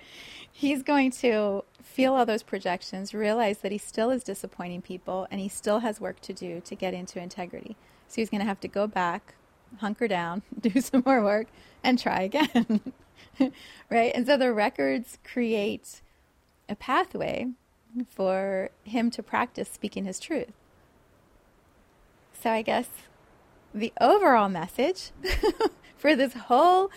He's 0.51 0.81
going 0.83 1.11
to 1.11 1.63
feel 1.95 2.13
all 2.13 2.25
those 2.25 2.43
projections, 2.43 3.13
realize 3.13 3.59
that 3.59 3.71
he 3.71 3.77
still 3.77 4.11
is 4.11 4.21
disappointing 4.21 4.81
people 4.81 5.27
and 5.31 5.39
he 5.39 5.47
still 5.47 5.79
has 5.79 6.01
work 6.01 6.19
to 6.19 6.33
do 6.33 6.59
to 6.59 6.75
get 6.75 6.93
into 6.93 7.21
integrity. 7.21 7.77
So 8.09 8.15
he's 8.15 8.29
going 8.29 8.41
to 8.41 8.47
have 8.47 8.59
to 8.59 8.67
go 8.67 8.85
back, 8.85 9.35
hunker 9.79 10.09
down, 10.09 10.41
do 10.59 10.81
some 10.81 11.03
more 11.05 11.23
work, 11.23 11.47
and 11.85 11.97
try 11.97 12.23
again. 12.23 12.91
right? 13.89 14.11
And 14.13 14.27
so 14.27 14.35
the 14.35 14.51
records 14.51 15.19
create 15.23 16.01
a 16.67 16.75
pathway 16.75 17.47
for 18.09 18.71
him 18.83 19.09
to 19.11 19.23
practice 19.23 19.69
speaking 19.69 20.03
his 20.03 20.19
truth. 20.19 20.51
So 22.33 22.51
I 22.51 22.61
guess 22.61 22.89
the 23.73 23.93
overall 24.01 24.49
message 24.49 25.11
for 25.97 26.13
this 26.13 26.33
whole 26.33 26.91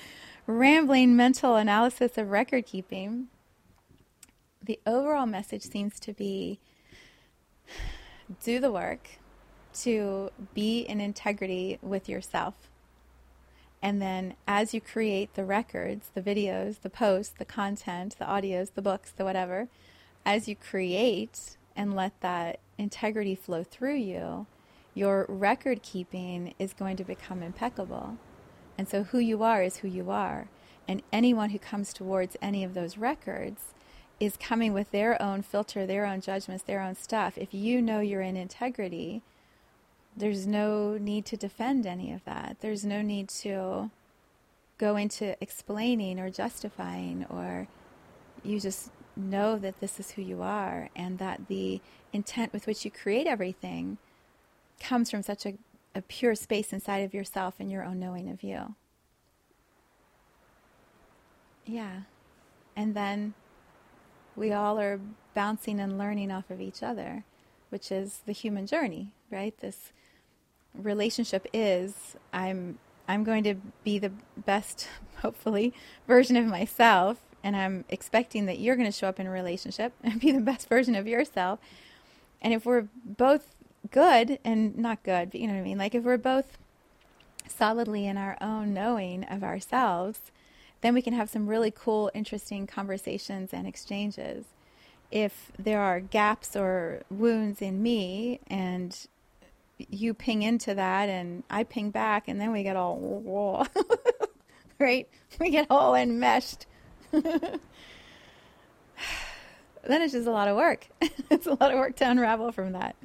rambling 0.49 1.15
mental 1.15 1.55
analysis 1.55 2.19
of 2.19 2.31
record 2.31 2.67
keeping, 2.67 3.29
the 4.65 4.81
overall 4.87 5.27
message 5.27 5.63
seems 5.63 5.99
to 6.01 6.13
be 6.13 6.61
do 8.43 8.61
the 8.61 8.73
work 8.73 9.09
to 9.73 10.31
be 10.55 10.81
in 10.81 11.01
integrity 11.01 11.79
with 11.81 12.09
yourself. 12.09 12.55
And 13.81 14.03
then 14.03 14.35
as 14.47 14.75
you 14.75 14.81
create 14.81 15.35
the 15.35 15.45
records, 15.45 16.11
the 16.15 16.21
videos, 16.21 16.81
the 16.81 16.91
posts, 16.91 17.35
the 17.39 17.45
content, 17.45 18.17
the 18.19 18.25
audios, 18.25 18.75
the 18.75 18.83
books, 18.83 19.13
the 19.13 19.25
whatever, 19.25 19.69
as 20.27 20.49
you 20.49 20.57
create 20.57 21.57
and 21.77 21.95
let 21.95 22.21
that 22.21 22.59
integrity 22.77 23.37
flow 23.37 23.63
through 23.63 23.97
you, 23.97 24.47
your 24.95 25.27
record 25.29 25.83
keeping 25.83 26.55
is 26.59 26.73
going 26.73 26.97
to 26.97 27.05
become 27.05 27.43
impeccable. 27.43 28.19
And 28.77 28.89
so 28.89 29.05
who 29.05 29.19
you 29.19 29.45
are 29.45 29.63
is 29.63 29.79
who 29.79 29.89
you 29.89 30.11
are. 30.11 30.49
And 30.89 31.03
anyone 31.13 31.51
who 31.51 31.59
comes 31.59 31.93
towards 31.93 32.37
any 32.43 32.65
of 32.65 32.75
those 32.75 32.99
records 32.99 33.75
is 34.21 34.37
coming 34.37 34.73
with 34.73 34.91
their 34.91 35.21
own 35.23 35.43
filter, 35.43 35.87
their 35.87 36.05
own 36.05 36.21
judgments, 36.21 36.65
their 36.65 36.81
own 36.81 36.95
stuff. 36.95 37.39
If 37.39 37.55
you 37.55 37.81
know 37.81 38.01
you're 38.01 38.21
in 38.21 38.37
integrity, 38.37 39.23
there's 40.17 40.47
no 40.47 40.99
need 40.99 41.25
to 41.27 41.37
defend 41.37 41.87
any 41.87 42.13
of 42.13 42.25
that. 42.25 42.57
There's 42.61 42.85
no 42.85 43.03
need 43.03 43.29
to 43.29 43.91
go 44.77 44.97
into 44.97 45.41
explaining 45.41 46.19
or 46.19 46.31
justifying, 46.31 47.27
or 47.29 47.69
you 48.43 48.61
just 48.61 48.91
know 49.17 49.59
that 49.59 49.81
this 49.81 49.99
is 50.01 50.13
who 50.13 50.23
you 50.23 50.43
are 50.43 50.89
and 50.95 51.19
that 51.19 51.49
the 51.49 51.81
intent 52.13 52.53
with 52.53 52.67
which 52.67 52.85
you 52.85 52.91
create 52.91 53.27
everything 53.27 53.99
comes 54.81 55.11
from 55.11 55.23
such 55.23 55.45
a, 55.45 55.55
a 55.95 56.03
pure 56.03 56.35
space 56.35 56.73
inside 56.73 56.99
of 56.99 57.15
yourself 57.15 57.55
and 57.59 57.71
your 57.71 57.85
own 57.85 57.99
knowing 57.99 58.29
of 58.31 58.43
you. 58.43 58.75
Yeah. 61.65 62.03
And 62.77 62.95
then 62.95 63.35
we 64.39 64.53
all 64.53 64.79
are 64.79 65.01
bouncing 65.35 65.81
and 65.81 65.99
learning 65.99 66.31
off 66.31 66.51
of 66.51 66.61
each 66.61 66.83
other, 66.83 67.25
which 67.71 67.91
is 67.91 68.21
the 68.27 68.33
human 68.33 68.67
journey, 68.67 69.13
right? 69.31 69.57
This 69.59 69.93
relationship 70.75 71.47
is 71.53 72.17
I'm 72.33 72.79
I'm 73.09 73.25
going 73.25 73.43
to 73.45 73.55
be 73.85 73.99
the 73.99 74.13
best, 74.37 74.87
hopefully, 75.23 75.73
version 76.07 76.37
of 76.37 76.45
myself, 76.45 77.19
and 77.43 77.57
I'm 77.57 77.85
expecting 77.89 78.47
that 78.47 78.59
you're 78.59 78.77
going 78.77 78.91
to 78.91 78.97
show 78.97 79.09
up 79.09 79.19
in 79.19 79.27
a 79.27 79.31
relationship 79.31 79.93
and 80.03 80.21
be 80.21 80.31
the 80.31 80.41
best 80.41 80.69
version 80.69 80.95
of 80.95 81.07
yourself. 81.07 81.59
And 82.41 82.53
if 82.53 82.67
we're 82.67 82.89
both 83.05 83.55
good 83.91 84.39
and 84.45 84.77
not 84.77 85.03
good, 85.03 85.31
but 85.31 85.41
you 85.41 85.47
know 85.47 85.55
what 85.55 85.61
I 85.61 85.65
mean, 85.65 85.79
like 85.79 85.95
if 85.95 86.05
we're 86.05 86.19
both 86.19 86.59
solidly 87.49 88.07
in 88.07 88.19
our 88.19 88.37
own 88.41 88.75
knowing 88.75 89.25
of 89.25 89.43
ourselves, 89.43 90.21
then 90.81 90.95
we 90.95 91.03
can 91.03 91.15
have 91.15 91.29
some 91.29 91.47
really 91.47 91.71
cool, 91.71 92.11
interesting 92.15 92.67
conversations 92.67 93.53
and 93.53 93.67
exchanges. 93.67 94.45
If 95.11 95.51
there 95.59 95.81
are 95.81 96.01
gaps 96.01 96.55
or 96.55 97.03
wounds 97.11 97.61
in 97.63 97.83
me 97.83 98.41
and 98.47 98.97
you 99.79 100.13
ping 100.13 100.43
into 100.43 100.75
that 100.75 101.09
and 101.09 101.45
I 101.49 101.65
ping 101.65 101.91
back 101.91 102.29
and 102.29 102.41
then 102.41 102.53
we 102.53 102.63
get 102.63 102.77
all 102.77 102.97
whoa, 102.97 103.67
right? 104.79 105.09
We 105.41 105.51
get 105.51 105.67
all 105.71 105.95
enmeshed. 105.95 106.67
then 107.11 107.61
it's 109.87 110.13
just 110.13 110.27
a 110.27 110.33
lot 110.33 110.49
of 110.49 110.57
work. 110.57 110.89
it's 111.31 111.47
a 111.47 111.55
lot 111.55 111.73
of 111.73 111.79
work 111.79 111.97
to 111.97 112.09
unravel 112.09 112.53
from 112.53 112.73
that. 112.73 112.97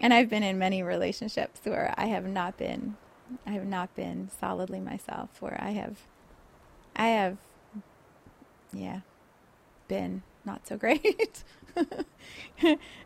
And 0.00 0.12
I've 0.12 0.28
been 0.28 0.42
in 0.42 0.58
many 0.58 0.82
relationships 0.82 1.60
where 1.64 1.94
I 1.96 2.06
have 2.06 2.26
not 2.26 2.58
been 2.58 2.96
I 3.46 3.52
have 3.52 3.64
not 3.66 3.94
been 3.94 4.28
solidly 4.40 4.80
myself 4.80 5.40
where 5.40 5.58
I 5.58 5.70
have 5.70 5.96
I 6.96 7.08
have 7.08 7.38
yeah 8.72 9.00
been 9.88 10.22
not 10.44 10.66
so 10.66 10.76
great. 10.76 11.44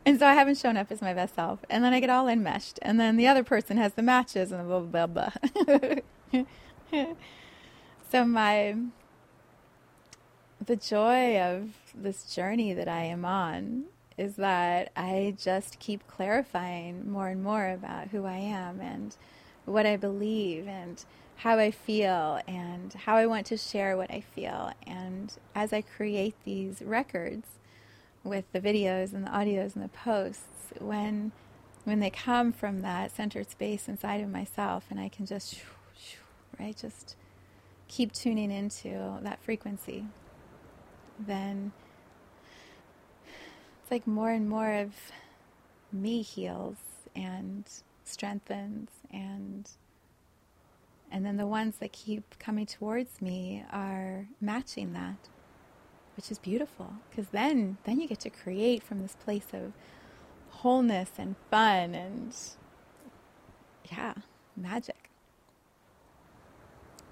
and 0.05 0.19
so 0.19 0.27
I 0.27 0.35
haven't 0.35 0.59
shown 0.59 0.77
up 0.77 0.91
as 0.91 1.01
my 1.01 1.15
best 1.15 1.35
self. 1.35 1.61
And 1.69 1.85
then 1.85 1.93
I 1.93 2.01
get 2.01 2.11
all 2.11 2.29
enmeshed. 2.29 2.79
And 2.83 2.99
then 2.99 3.17
the 3.17 3.27
other 3.27 3.45
person 3.45 3.77
has 3.77 3.95
the 3.95 4.03
matches 4.03 4.53
and 4.53 4.67
blah, 4.67 4.81
blah, 4.81 5.07
blah, 5.07 5.31
blah. 6.33 6.45
so 8.11 8.25
my, 8.25 8.77
the 10.65 10.77
joy 10.77 11.39
of 11.41 11.71
this 11.95 12.35
journey 12.35 12.73
that 12.73 12.89
I 12.89 13.05
am 13.05 13.25
on 13.25 13.85
is 14.17 14.37
that 14.37 14.91
I 14.97 15.35
just 15.39 15.79
keep 15.79 16.07
clarifying 16.07 17.11
more 17.11 17.29
and 17.29 17.43
more 17.43 17.69
about 17.69 18.09
who 18.09 18.25
I 18.25 18.39
am 18.39 18.81
and 18.81 19.15
what 19.67 19.85
I 19.85 19.97
believe 19.97 20.67
and 20.67 21.05
how 21.37 21.59
I 21.59 21.71
feel 21.71 22.41
and 22.47 22.93
how 22.93 23.17
I 23.17 23.27
want 23.27 23.47
to 23.47 23.57
share 23.57 23.97
what 23.97 24.11
I 24.11 24.21
feel. 24.21 24.73
And 24.87 25.33
as 25.55 25.73
I 25.73 25.83
create 25.83 26.35
these 26.45 26.83
records, 26.83 27.47
with 28.27 28.45
the 28.53 28.61
videos 28.61 29.15
and 29.15 29.25
the 29.25 29.31
audios 29.31 29.75
and 29.75 29.85
the 29.85 29.89
posts 29.89 30.73
when 30.79 31.33
when 31.85 32.01
they 32.01 32.11
come 32.11 32.53
from 32.53 32.83
that 32.83 33.15
centered 33.15 33.49
space 33.49 33.89
inside 33.89 34.21
of 34.21 34.29
myself 34.29 34.85
and 34.91 34.99
I 34.99 35.09
can 35.09 35.25
just 35.25 35.61
right 36.59 36.77
just 36.77 37.17
keep 37.89 38.13
tuning 38.13 38.51
into 38.51 39.19
that 39.23 39.41
frequency 39.43 40.07
then 41.19 41.73
it's 43.83 43.91
like 43.91 44.07
more 44.07 44.31
and 44.31 44.49
more 44.49 44.73
of 44.73 44.93
me 45.93 46.23
heals 46.23 46.77
and 47.15 47.65
strengthens 48.05 48.91
and 49.13 49.71
and 51.17 51.25
then 51.25 51.39
the 51.39 51.47
ones 51.47 51.77
that 51.79 51.93
keep 51.93 52.39
coming 52.39 52.67
towards 52.67 53.23
me 53.23 53.65
are 53.73 54.27
matching 54.41 54.93
that 54.93 55.29
which 56.17 56.31
is 56.31 56.39
beautiful 56.39 56.95
because 57.09 57.29
then 57.29 57.79
then 57.85 58.01
you 58.01 58.07
get 58.07 58.21
to 58.21 58.31
create 58.31 58.83
from 58.83 59.01
this 59.01 59.17
place 59.25 59.47
of 59.53 59.73
wholeness 60.51 61.11
and 61.19 61.37
fun 61.51 61.95
and 61.95 62.35
yeah, 63.91 64.15
magic. 64.57 65.11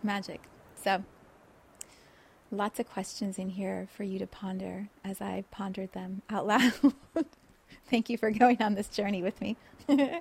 Magic. 0.03 0.41
So, 0.83 1.05
lots 2.51 2.79
of 2.79 2.89
questions 2.89 3.39
in 3.39 3.51
here 3.51 3.89
for 3.95 4.05
you 4.05 4.19
to 4.19 4.27
ponder 4.27 4.89
as 5.05 5.21
I 5.21 5.45
pondered 5.51 5.93
them 5.93 6.23
out 6.29 6.47
loud. 6.47 6.73
Thank 7.91 8.11
you 8.11 8.19
for 8.19 8.31
going 8.31 8.61
on 8.63 8.75
this 8.75 8.89
journey 8.89 9.23
with 9.23 9.41
me. 9.41 9.57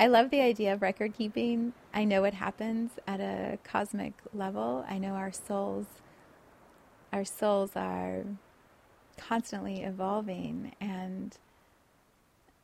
I 0.00 0.06
love 0.06 0.30
the 0.30 0.40
idea 0.40 0.72
of 0.72 0.80
record 0.80 1.14
keeping. 1.18 1.72
I 1.92 2.04
know 2.04 2.22
it 2.22 2.34
happens 2.34 2.92
at 3.08 3.18
a 3.18 3.58
cosmic 3.64 4.12
level. 4.32 4.84
I 4.88 4.96
know 4.98 5.14
our 5.14 5.32
souls 5.32 5.86
our 7.12 7.24
souls 7.24 7.72
are 7.74 8.22
constantly 9.16 9.82
evolving 9.82 10.76
and 10.80 11.36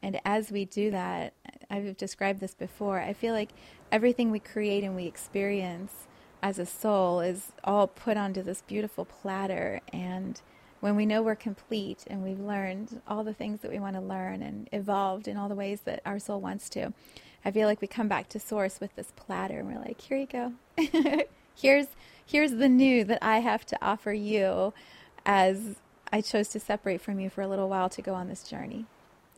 and 0.03 0.21
as 0.25 0.53
we 0.53 0.67
do 0.67 0.91
that 0.91 1.33
I've 1.71 1.97
described 1.97 2.41
this 2.41 2.55
before 2.55 3.01
I 3.01 3.15
feel 3.15 3.35
like 3.35 3.51
everything 3.91 4.31
we 4.31 4.39
create 4.39 4.85
and 4.85 4.95
we 4.95 5.07
experience 5.07 6.07
as 6.43 6.59
a 6.59 6.67
soul 6.67 7.21
is 7.21 7.53
all 7.65 7.87
put 7.89 8.17
onto 8.17 8.43
this 8.43 8.63
beautiful 8.63 9.07
platter 9.07 9.81
and 9.93 10.41
when 10.85 10.97
we 10.97 11.07
know 11.07 11.23
we're 11.23 11.35
complete 11.35 12.05
and 12.09 12.23
we've 12.23 12.39
learned 12.39 13.01
all 13.09 13.25
the 13.25 13.33
things 13.33 13.63
that 13.63 13.71
we 13.71 13.79
want 13.79 13.97
to 13.97 14.03
learn 14.03 14.43
and 14.43 14.69
evolved 14.71 15.27
in 15.27 15.35
all 15.35 15.49
the 15.49 15.55
ways 15.55 15.81
that 15.87 16.03
our 16.05 16.19
soul 16.19 16.43
wants 16.43 16.69
to 16.69 16.93
I 17.43 17.51
feel 17.51 17.67
like 17.67 17.81
we 17.81 17.87
come 17.87 18.07
back 18.07 18.29
to 18.29 18.39
source 18.39 18.81
with 18.81 18.95
this 18.95 19.11
platter 19.17 19.61
and 19.61 19.67
we're 19.67 19.81
like 19.81 19.99
here 19.99 20.19
you 20.19 20.27
go 20.27 20.53
here's 21.55 21.87
here's 22.27 22.51
the 22.51 22.69
new 22.69 23.03
that 23.05 23.21
I 23.23 23.39
have 23.39 23.65
to 23.65 23.79
offer 23.81 24.13
you 24.13 24.75
as 25.25 25.77
I 26.13 26.21
chose 26.21 26.49
to 26.49 26.61
separate 26.61 27.01
from 27.01 27.19
you 27.19 27.31
for 27.31 27.41
a 27.41 27.49
little 27.49 27.71
while 27.71 27.89
to 27.89 28.03
go 28.03 28.13
on 28.13 28.29
this 28.29 28.43
journey. 28.43 28.85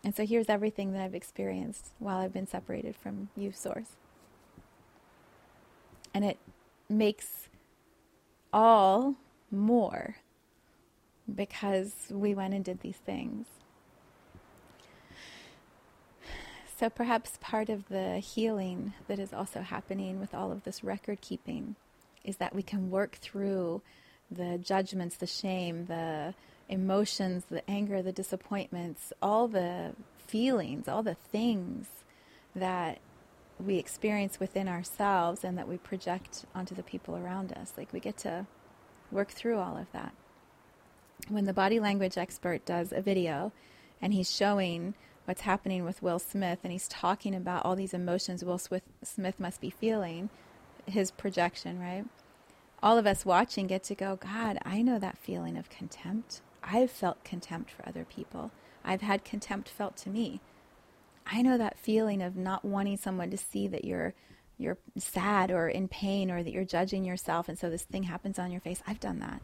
And 0.03 0.17
so 0.17 0.27
here's 0.27 0.49
everything 0.49 0.93
that 0.93 1.01
I've 1.01 1.15
experienced 1.15 1.93
while 2.01 2.19
I've 2.19 2.33
been 2.33 2.49
separated 2.49 2.97
from 2.97 3.29
you, 3.37 3.53
Source. 3.53 3.97
And 6.13 6.25
it 6.25 6.39
makes 6.89 7.49
all 8.53 9.15
more 9.51 10.17
because 11.33 11.93
we 12.11 12.35
went 12.35 12.55
and 12.55 12.65
did 12.65 12.81
these 12.81 12.97
things. 12.97 13.47
So 16.79 16.91
perhaps 16.91 17.39
part 17.41 17.71
of 17.71 17.89
the 17.89 18.19
healing 18.19 18.93
that 19.09 19.19
is 19.19 19.33
also 19.33 19.63
happening 19.63 20.21
with 20.21 20.35
all 20.35 20.53
of 20.53 20.65
this 20.65 20.85
record 20.85 21.23
keeping 21.23 21.75
is 22.23 22.37
that 22.37 22.55
we 22.55 22.63
can 22.63 22.91
work 22.91 23.17
through 23.17 23.81
the 24.31 24.59
judgments, 24.59 25.17
the 25.17 25.27
shame, 25.27 25.87
the 25.87 26.35
emotions, 26.69 27.45
the 27.49 27.69
anger, 27.71 28.03
the 28.03 28.13
disappointments, 28.13 29.13
all 29.23 29.49
the 29.49 29.93
feelings, 30.27 30.87
all 30.89 31.03
the 31.03 31.15
things 31.15 31.87
that 32.55 32.99
we 33.59 33.77
experience 33.77 34.39
within 34.39 34.69
ourselves 34.69 35.45
and 35.45 35.57
that 35.57 35.69
we 35.69 35.79
project 35.79 36.45
onto 36.55 36.75
the 36.75 36.83
people 36.83 37.17
around 37.17 37.53
us. 37.53 37.73
Like 37.79 37.93
we 37.93 38.01
get 38.01 38.19
to 38.19 38.47
work 39.11 39.31
through 39.31 39.59
all 39.59 39.79
of 39.79 39.91
that. 39.93 40.13
When 41.29 41.45
the 41.45 41.53
body 41.53 41.81
language 41.81 42.17
expert 42.17 42.65
does 42.65 42.93
a 42.93 43.01
video 43.01 43.53
and 44.01 44.15
he's 44.15 44.31
showing 44.31 44.95
what's 45.25 45.43
happening 45.43 45.85
with 45.85 46.03
Will 46.03 46.19
Smith 46.19 46.61
and 46.63 46.73
he's 46.73 46.89
talking 46.89 47.35
about 47.35 47.65
all 47.65 47.77
these 47.77 47.95
emotions 47.95 48.45
Will 48.45 48.61
Smith 49.03 49.41
must 49.41 49.61
be 49.61 49.71
feeling, 49.71 50.31
his 50.87 51.11
projection, 51.11 51.81
right? 51.81 52.05
All 52.83 52.99
of 52.99 53.07
us 53.07 53.27
watching 53.27 53.67
get 53.67 53.83
to 53.85 53.95
go, 53.95 54.17
God, 54.17 54.59
I 54.65 54.83
know 54.83 54.99
that 54.99 55.19
feeling 55.19 55.57
of 55.57 55.71
contempt. 55.71 56.41
I've 56.63 56.91
felt 56.91 57.25
contempt 57.25 57.71
for 57.71 57.89
other 57.89 58.05
people. 58.05 58.53
I've 58.85 59.01
had 59.01 59.25
contempt 59.25 59.69
felt 59.69 59.97
to 59.99 60.11
me. 60.11 60.41
I 61.27 61.43
know 61.43 61.59
that 61.59 61.79
feeling 61.79 62.23
of 62.23 62.37
not 62.37 62.65
wanting 62.65 62.99
someone 62.99 63.31
to 63.31 63.37
see 63.37 63.67
that 63.69 63.85
you're 63.85 64.15
you're 64.59 64.79
sad 64.97 65.51
or 65.51 65.69
in 65.69 65.87
pain 65.87 66.31
or 66.31 66.43
that 66.43 66.51
you're 66.51 66.65
judging 66.65 67.05
yourself 67.05 67.47
and 67.47 67.59
so 67.59 67.69
this 67.69 67.83
thing 67.83 68.05
happens 68.05 68.39
on 68.39 68.51
your 68.51 68.61
face. 68.61 68.83
I've 68.87 69.01
done 69.01 69.19
that. 69.19 69.43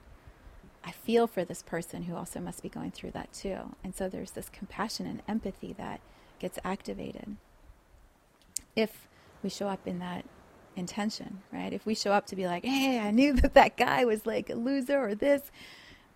I 0.85 0.91
feel 0.91 1.27
for 1.27 1.45
this 1.45 1.63
person 1.63 2.03
who 2.03 2.17
also 2.17 2.41
must 2.41 2.63
be 2.63 2.69
going 2.69 2.91
through 2.91 3.13
that 3.13 3.33
too. 3.33 3.75
And 3.85 3.95
so 3.95 4.09
there's 4.09 4.33
this 4.33 4.49
compassion 4.49 5.07
and 5.07 5.23
empathy 5.29 5.75
that 5.79 6.01
gets 6.39 6.59
activated. 6.65 7.37
If 8.75 9.07
we 9.43 9.51
show 9.51 9.69
up 9.69 9.87
in 9.87 9.99
that 10.01 10.25
intention, 10.77 11.43
right? 11.53 11.73
If 11.73 11.87
we 11.87 11.95
show 11.95 12.13
up 12.13 12.27
to 12.27 12.37
be 12.37 12.47
like, 12.47 12.65
hey, 12.65 12.99
I 12.99 13.11
knew 13.11 13.33
that 13.41 13.55
that 13.55 13.77
guy 13.77 14.05
was 14.05 14.27
like 14.27 14.51
a 14.51 14.55
loser 14.55 14.99
or 14.99 15.15
this, 15.15 15.51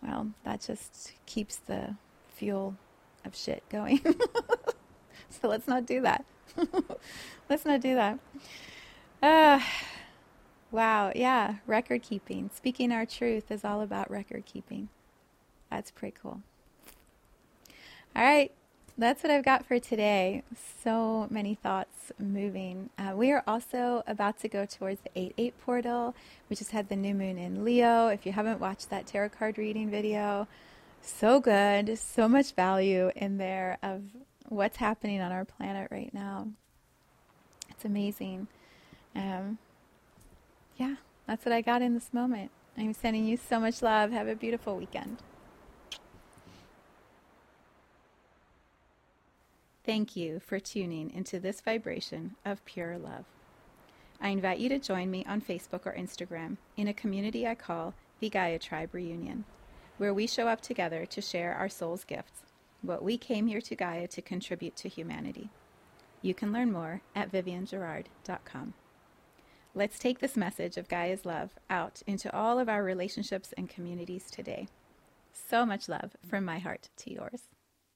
well, 0.03 0.29
that 0.45 0.61
just 0.61 1.12
keeps 1.27 1.57
the 1.57 1.97
fuel 2.35 2.77
of 3.25 3.37
shit 3.37 3.62
going. 3.71 4.01
so 5.29 5.49
let's 5.49 5.69
not 5.69 5.87
do 5.87 6.01
that. 6.03 6.25
let's 7.49 7.64
not 7.64 7.81
do 7.81 7.95
that. 7.95 8.19
Uh, 9.23 9.61
Wow, 10.71 11.12
yeah, 11.14 11.57
record 11.67 12.03
keeping. 12.03 12.51
Speaking 12.55 12.93
our 12.93 13.07
truth 13.07 13.51
is 13.51 13.64
all 13.64 13.81
about 13.81 14.11
record 14.11 14.45
keeping. 14.47 14.89
That's 15.71 15.91
pretty 15.91 16.17
cool. 16.21 16.41
All 18.14 18.23
right, 18.23 18.51
that's 18.99 19.23
what 19.23 19.31
I've 19.31 19.45
got 19.45 19.67
for 19.67 19.79
today. 19.79 20.43
So 20.83 21.29
many 21.31 21.55
thoughts 21.55 22.12
moving. 22.19 22.91
Uh, 22.99 23.12
we 23.14 23.31
are 23.31 23.45
also 23.47 24.03
about 24.07 24.39
to 24.41 24.49
go 24.49 24.64
towards 24.64 25.01
the 25.03 25.11
8 25.14 25.35
8 25.37 25.61
portal. 25.61 26.14
We 26.49 26.57
just 26.57 26.71
had 26.71 26.89
the 26.89 26.97
new 26.97 27.14
moon 27.14 27.39
in 27.39 27.64
Leo. 27.64 28.09
If 28.09 28.27
you 28.27 28.33
haven't 28.33 28.59
watched 28.59 28.91
that 28.91 29.07
tarot 29.07 29.31
card 29.31 29.59
reading 29.59 29.91
video, 29.91 30.49
so 31.03 31.41
good. 31.41 31.99
So 31.99 32.27
much 32.27 32.53
value 32.53 33.12
in 33.14 33.39
there 33.39 33.79
of 33.83 34.03
what's 34.49 34.79
happening 34.79 35.21
on 35.21 35.31
our 35.31 35.45
planet 35.45 35.89
right 35.91 36.12
now. 36.12 36.49
It's 37.71 37.85
amazing. 37.85 38.49
Um, 39.14 39.59
yeah, 40.77 40.97
that's 41.27 41.45
what 41.45 41.53
I 41.53 41.61
got 41.61 41.83
in 41.83 41.95
this 41.95 42.12
moment. 42.12 42.51
I'm 42.77 42.93
sending 42.93 43.24
you 43.24 43.37
so 43.37 43.59
much 43.59 43.83
love. 43.83 44.11
Have 44.11 44.29
a 44.29 44.35
beautiful 44.35 44.77
weekend. 44.77 45.18
Thank 49.85 50.16
you 50.16 50.41
for 50.41 50.59
tuning 50.59 51.12
into 51.14 51.39
this 51.39 51.61
vibration 51.61 52.35
of 52.45 52.64
pure 52.64 52.99
love. 52.99 53.24
I 54.20 54.31
invite 54.31 54.59
you 54.59 54.68
to 54.70 54.79
join 54.79 55.11
me 55.11 55.24
on 55.29 55.41
Facebook 55.41 55.87
or 55.87 55.95
Instagram 55.95 56.57
in 56.77 56.89
a 56.89 56.95
community 56.95 57.47
I 57.47 57.55
call 57.55 57.95
the 58.18 58.29
Gaia 58.29 58.59
Tribe 58.59 58.93
Reunion, 58.93 59.45
where 59.99 60.12
we 60.12 60.27
show 60.27 60.49
up 60.49 60.61
together 60.61 61.07
to 61.07 61.20
share 61.20 61.55
our 61.55 61.68
soul's 61.68 62.05
gifts, 62.05 62.43
what 62.83 63.03
we 63.03 63.16
came 63.16 63.47
here 63.47 63.61
to 63.61 63.77
Gaia 63.77 64.09
to 64.09 64.22
contribute 64.22 64.74
to 64.77 64.89
humanity. 64.89 65.51
You 66.20 66.35
can 66.35 66.53
learn 66.53 66.72
more 66.72 67.03
at 67.14 67.31
viviangerard.com. 67.31 68.74
Let's 69.77 69.99
take 69.99 70.20
this 70.20 70.39
message 70.39 70.79
of 70.79 70.89
Gaia's 70.89 71.27
love 71.27 71.51
out 71.68 72.01
into 72.07 72.35
all 72.35 72.59
of 72.59 72.66
our 72.66 72.83
relationships 72.83 73.53
and 73.59 73.68
communities 73.68 74.31
today. 74.31 74.68
So 75.35 75.66
much 75.66 75.87
love 75.87 76.16
from 76.27 76.47
my 76.47 76.59
heart 76.59 76.89
to 76.97 77.12
yours. 77.12 77.43